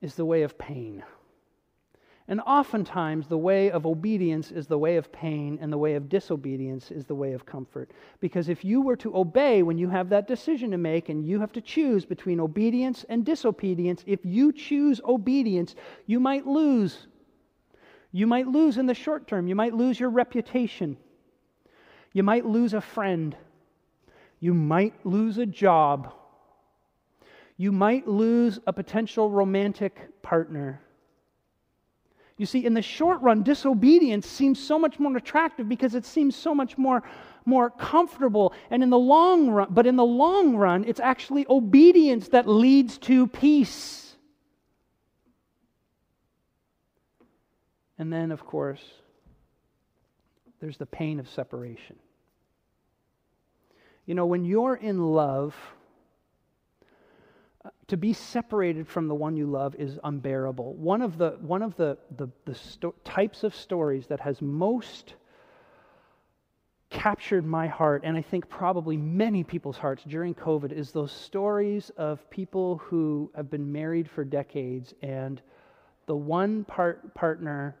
is 0.00 0.14
the 0.14 0.24
way 0.24 0.42
of 0.42 0.58
pain. 0.58 1.02
And 2.28 2.40
oftentimes, 2.46 3.26
the 3.26 3.36
way 3.38 3.70
of 3.70 3.84
obedience 3.84 4.52
is 4.52 4.66
the 4.66 4.78
way 4.78 4.96
of 4.96 5.12
pain, 5.12 5.58
and 5.60 5.72
the 5.72 5.78
way 5.78 5.94
of 5.94 6.08
disobedience 6.08 6.90
is 6.90 7.04
the 7.04 7.14
way 7.14 7.32
of 7.32 7.44
comfort. 7.44 7.90
Because 8.20 8.48
if 8.48 8.64
you 8.64 8.80
were 8.80 8.96
to 8.96 9.16
obey 9.16 9.62
when 9.62 9.76
you 9.76 9.88
have 9.88 10.08
that 10.10 10.28
decision 10.28 10.70
to 10.70 10.78
make, 10.78 11.08
and 11.08 11.26
you 11.26 11.40
have 11.40 11.52
to 11.52 11.60
choose 11.60 12.04
between 12.04 12.40
obedience 12.40 13.04
and 13.08 13.24
disobedience, 13.24 14.04
if 14.06 14.20
you 14.24 14.52
choose 14.52 15.00
obedience, 15.04 15.74
you 16.06 16.20
might 16.20 16.46
lose. 16.46 17.08
You 18.12 18.26
might 18.26 18.46
lose 18.46 18.78
in 18.78 18.86
the 18.86 18.94
short 18.94 19.26
term. 19.26 19.48
You 19.48 19.56
might 19.56 19.74
lose 19.74 19.98
your 19.98 20.10
reputation. 20.10 20.96
You 22.12 22.22
might 22.22 22.46
lose 22.46 22.72
a 22.72 22.80
friend. 22.80 23.36
You 24.38 24.54
might 24.54 25.04
lose 25.04 25.38
a 25.38 25.46
job. 25.46 26.12
You 27.62 27.70
might 27.70 28.08
lose 28.08 28.58
a 28.66 28.72
potential 28.72 29.30
romantic 29.30 30.20
partner. 30.20 30.82
You 32.36 32.44
see, 32.44 32.66
in 32.66 32.74
the 32.74 32.82
short 32.82 33.22
run, 33.22 33.44
disobedience 33.44 34.26
seems 34.26 34.58
so 34.58 34.80
much 34.80 34.98
more 34.98 35.16
attractive 35.16 35.68
because 35.68 35.94
it 35.94 36.04
seems 36.04 36.34
so 36.34 36.56
much 36.56 36.76
more, 36.76 37.04
more 37.44 37.70
comfortable. 37.70 38.52
And 38.72 38.82
in 38.82 38.90
the 38.90 38.98
long 38.98 39.48
run, 39.48 39.68
but 39.70 39.86
in 39.86 39.94
the 39.94 40.04
long 40.04 40.56
run, 40.56 40.82
it's 40.88 40.98
actually 40.98 41.46
obedience 41.48 42.26
that 42.30 42.48
leads 42.48 42.98
to 42.98 43.28
peace. 43.28 44.16
And 47.96 48.12
then, 48.12 48.32
of 48.32 48.44
course, 48.44 48.82
there's 50.58 50.78
the 50.78 50.86
pain 50.86 51.20
of 51.20 51.28
separation. 51.28 51.94
You 54.04 54.16
know, 54.16 54.26
when 54.26 54.44
you're 54.44 54.74
in 54.74 55.00
love, 55.00 55.54
to 57.92 57.98
be 57.98 58.14
separated 58.14 58.88
from 58.88 59.06
the 59.06 59.14
one 59.14 59.36
you 59.36 59.44
love 59.44 59.74
is 59.74 59.98
unbearable. 60.02 60.72
One 60.76 61.02
of 61.02 61.18
the, 61.18 61.36
one 61.42 61.60
of 61.60 61.76
the, 61.76 61.98
the, 62.16 62.26
the 62.46 62.54
sto- 62.54 62.94
types 63.04 63.44
of 63.44 63.54
stories 63.54 64.06
that 64.06 64.18
has 64.18 64.40
most 64.40 65.16
captured 66.88 67.44
my 67.44 67.66
heart, 67.66 68.00
and 68.02 68.16
I 68.16 68.22
think 68.22 68.48
probably 68.48 68.96
many 68.96 69.44
people's 69.44 69.76
hearts 69.76 70.04
during 70.04 70.34
COVID, 70.34 70.72
is 70.72 70.90
those 70.90 71.12
stories 71.12 71.90
of 71.98 72.30
people 72.30 72.78
who 72.78 73.30
have 73.36 73.50
been 73.50 73.70
married 73.70 74.08
for 74.08 74.24
decades 74.24 74.94
and 75.02 75.42
the 76.06 76.16
one 76.16 76.64
part, 76.64 77.12
partner 77.12 77.76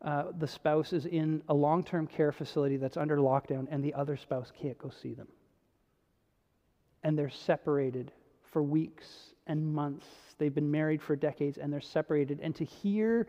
uh, 0.00 0.28
the 0.38 0.48
spouse 0.48 0.94
is 0.94 1.04
in 1.04 1.42
a 1.50 1.54
long 1.54 1.84
term 1.84 2.06
care 2.06 2.32
facility 2.32 2.78
that's 2.78 2.96
under 2.96 3.18
lockdown 3.18 3.66
and 3.70 3.84
the 3.84 3.92
other 3.92 4.16
spouse 4.16 4.50
can't 4.58 4.78
go 4.78 4.88
see 4.88 5.12
them. 5.12 5.28
And 7.02 7.18
they're 7.18 7.28
separated 7.28 8.12
for 8.44 8.62
weeks 8.62 9.31
and 9.46 9.74
months. 9.74 10.06
They've 10.38 10.54
been 10.54 10.70
married 10.70 11.02
for 11.02 11.16
decades 11.16 11.58
and 11.58 11.72
they're 11.72 11.80
separated. 11.80 12.40
And 12.42 12.54
to 12.56 12.64
hear 12.64 13.26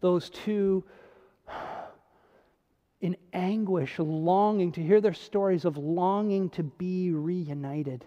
those 0.00 0.30
two 0.30 0.84
in 3.00 3.16
anguish, 3.32 3.98
longing, 3.98 4.72
to 4.72 4.82
hear 4.82 5.00
their 5.00 5.14
stories 5.14 5.64
of 5.64 5.76
longing 5.76 6.48
to 6.50 6.62
be 6.62 7.10
reunited. 7.10 8.04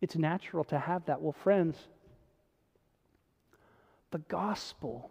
It's 0.00 0.16
natural 0.16 0.64
to 0.64 0.78
have 0.78 1.04
that. 1.06 1.20
Well, 1.20 1.32
friends, 1.32 1.76
the 4.10 4.18
gospel 4.18 5.10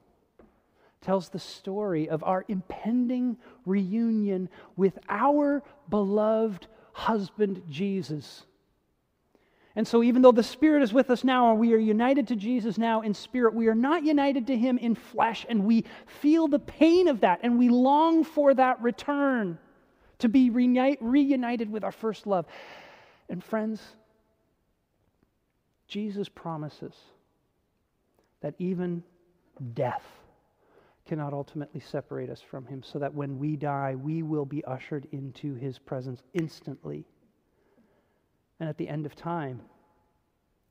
tells 1.02 1.30
the 1.30 1.40
story 1.40 2.08
of 2.08 2.24
our 2.24 2.46
impending 2.48 3.38
reunion 3.66 4.48
with 4.78 4.98
our 5.10 5.64
beloved 5.90 6.68
husband, 6.94 7.64
Jesus. 7.70 8.46
And 9.76 9.88
so, 9.88 10.04
even 10.04 10.22
though 10.22 10.34
the 10.34 10.44
Spirit 10.44 10.84
is 10.84 10.92
with 10.92 11.10
us 11.10 11.24
now 11.24 11.52
and 11.52 11.60
we 11.60 11.74
are 11.74 11.78
united 11.78 12.28
to 12.28 12.36
Jesus 12.36 12.78
now 12.78 13.02
in 13.02 13.14
spirit, 13.14 13.54
we 13.54 13.68
are 13.68 13.76
not 13.76 14.04
united 14.04 14.48
to 14.48 14.58
Him 14.58 14.78
in 14.78 14.96
flesh, 14.96 15.46
and 15.48 15.64
we 15.64 15.86
feel 16.06 16.48
the 16.48 16.60
pain 16.60 17.08
of 17.08 17.22
that, 17.22 17.40
and 17.44 17.58
we 17.58 17.70
long 17.70 18.24
for 18.24 18.54
that 18.54 18.82
return 18.82 19.58
to 20.20 20.28
be 20.28 20.50
reunited 20.50 21.72
with 21.72 21.84
our 21.84 21.92
first 21.92 22.28
love. 22.28 22.46
And, 23.30 23.42
friends, 23.42 23.82
Jesus 25.88 26.28
promises 26.28 26.94
that 28.42 28.56
even 28.60 29.04
death 29.74 30.06
cannot 31.06 31.34
ultimately 31.34 31.80
separate 31.80 32.30
us 32.30 32.42
from 32.42 32.66
him, 32.66 32.84
so 32.84 33.00
that 33.00 33.14
when 33.14 33.40
we 33.40 33.56
die, 33.56 33.96
we 33.96 34.22
will 34.22 34.46
be 34.46 34.64
ushered 34.66 35.08
into 35.12 35.56
his 35.56 35.80
presence 35.80 36.24
instantly. 36.34 37.06
And 38.62 38.70
at 38.70 38.78
the 38.78 38.88
end 38.88 39.08
of 39.08 39.16
time, 39.16 39.60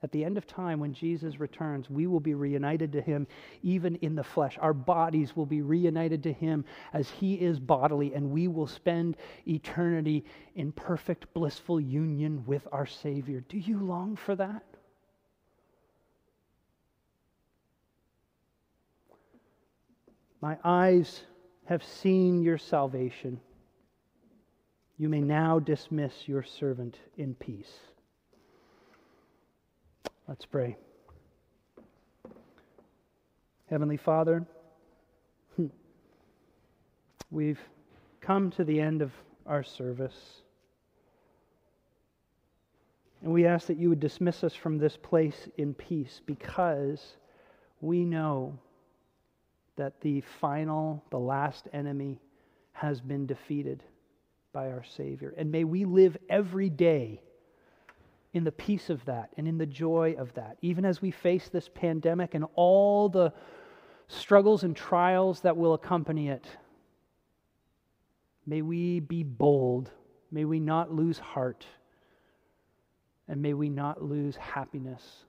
at 0.05 0.12
the 0.12 0.24
end 0.24 0.38
of 0.38 0.46
time, 0.46 0.79
when 0.79 0.94
Jesus 0.94 1.40
returns, 1.40 1.90
we 1.90 2.07
will 2.07 2.20
be 2.20 2.35
reunited 2.35 2.92
to 2.92 3.00
him 3.00 3.26
even 3.64 3.96
in 3.96 4.14
the 4.14 4.22
flesh. 4.22 4.57
Our 4.61 4.72
bodies 4.72 5.35
will 5.35 5.44
be 5.44 5.61
reunited 5.61 6.22
to 6.22 6.33
him 6.33 6.64
as 6.92 7.11
he 7.11 7.35
is 7.35 7.59
bodily, 7.59 8.14
and 8.14 8.31
we 8.31 8.46
will 8.46 8.68
spend 8.68 9.16
eternity 9.48 10.24
in 10.55 10.70
perfect, 10.70 11.35
blissful 11.35 11.81
union 11.81 12.44
with 12.46 12.66
our 12.70 12.87
Savior. 12.87 13.40
Do 13.40 13.59
you 13.59 13.81
long 13.81 14.14
for 14.14 14.37
that? 14.37 14.62
My 20.40 20.57
eyes 20.62 21.24
have 21.64 21.83
seen 21.83 22.40
your 22.40 22.57
salvation. 22.57 23.40
You 25.01 25.09
may 25.09 25.23
now 25.23 25.59
dismiss 25.59 26.29
your 26.29 26.43
servant 26.43 26.99
in 27.17 27.35
peace. 27.35 27.73
Let's 30.29 30.45
pray. 30.45 30.77
Heavenly 33.71 33.97
Father, 33.97 34.45
we've 37.31 37.59
come 38.21 38.51
to 38.51 38.63
the 38.63 38.79
end 38.79 39.01
of 39.01 39.11
our 39.47 39.63
service. 39.63 40.43
And 43.23 43.33
we 43.33 43.47
ask 43.47 43.69
that 43.69 43.79
you 43.79 43.89
would 43.89 44.01
dismiss 44.01 44.45
us 44.45 44.53
from 44.55 44.77
this 44.77 44.99
place 44.99 45.49
in 45.57 45.73
peace 45.73 46.21
because 46.27 47.17
we 47.81 48.05
know 48.05 48.59
that 49.77 49.99
the 50.03 50.21
final, 50.43 51.03
the 51.09 51.19
last 51.19 51.69
enemy 51.73 52.21
has 52.75 53.01
been 53.01 53.25
defeated 53.25 53.83
by 54.53 54.71
our 54.71 54.85
Savior. 54.85 55.35
And 55.37 55.51
may 55.51 55.65
we 55.65 55.85
live 55.85 56.17
every 56.29 56.71
day 56.71 57.21
in 58.33 58.45
the 58.45 58.53
peace 58.53 58.91
of 58.91 59.05
that 59.07 59.31
and 59.37 59.49
in 59.49 59.59
the 59.59 59.67
joy 59.67 60.15
of 60.19 60.33
that, 60.35 60.57
even 60.63 60.85
as 60.85 61.03
we 61.03 61.11
face 61.11 61.49
this 61.49 61.69
pandemic 61.69 62.35
and 62.35 62.45
all 62.55 63.09
the 63.09 63.33
struggles 64.09 64.65
and 64.65 64.75
trials 64.75 65.41
that 65.41 65.57
will 65.57 65.75
accompany 65.75 66.29
it. 66.29 66.47
May 68.47 68.63
we 68.63 69.01
be 69.01 69.23
bold. 69.23 69.91
May 70.31 70.45
we 70.45 70.61
not 70.61 70.93
lose 70.93 71.19
heart. 71.19 71.65
And 73.29 73.41
may 73.41 73.55
we 73.55 73.69
not 73.69 74.03
lose 74.03 74.37
happiness. 74.37 75.25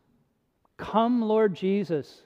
Come, 0.78 1.22
Lord 1.22 1.54
Jesus. 1.54 2.22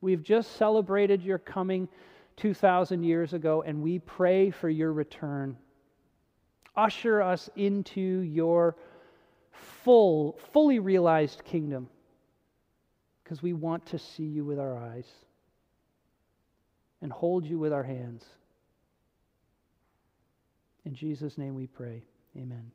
We've 0.00 0.22
just 0.22 0.56
celebrated 0.56 1.22
your 1.22 1.38
coming 1.38 1.88
2,000 2.36 3.02
years 3.02 3.34
ago, 3.34 3.62
and 3.66 3.82
we 3.82 3.98
pray 3.98 4.50
for 4.50 4.70
your 4.70 4.94
return. 4.94 5.58
Usher 6.76 7.22
us 7.22 7.50
into 7.56 8.00
your 8.00 8.76
full, 9.50 10.38
fully 10.52 10.78
realized 10.78 11.44
kingdom 11.44 11.88
because 13.22 13.42
we 13.42 13.52
want 13.52 13.86
to 13.86 13.98
see 13.98 14.24
you 14.24 14.44
with 14.44 14.58
our 14.58 14.76
eyes 14.76 15.06
and 17.02 17.12
hold 17.12 17.44
you 17.46 17.58
with 17.58 17.72
our 17.72 17.82
hands. 17.82 18.24
In 20.84 20.94
Jesus' 20.94 21.38
name 21.38 21.54
we 21.54 21.66
pray. 21.66 22.02
Amen. 22.36 22.70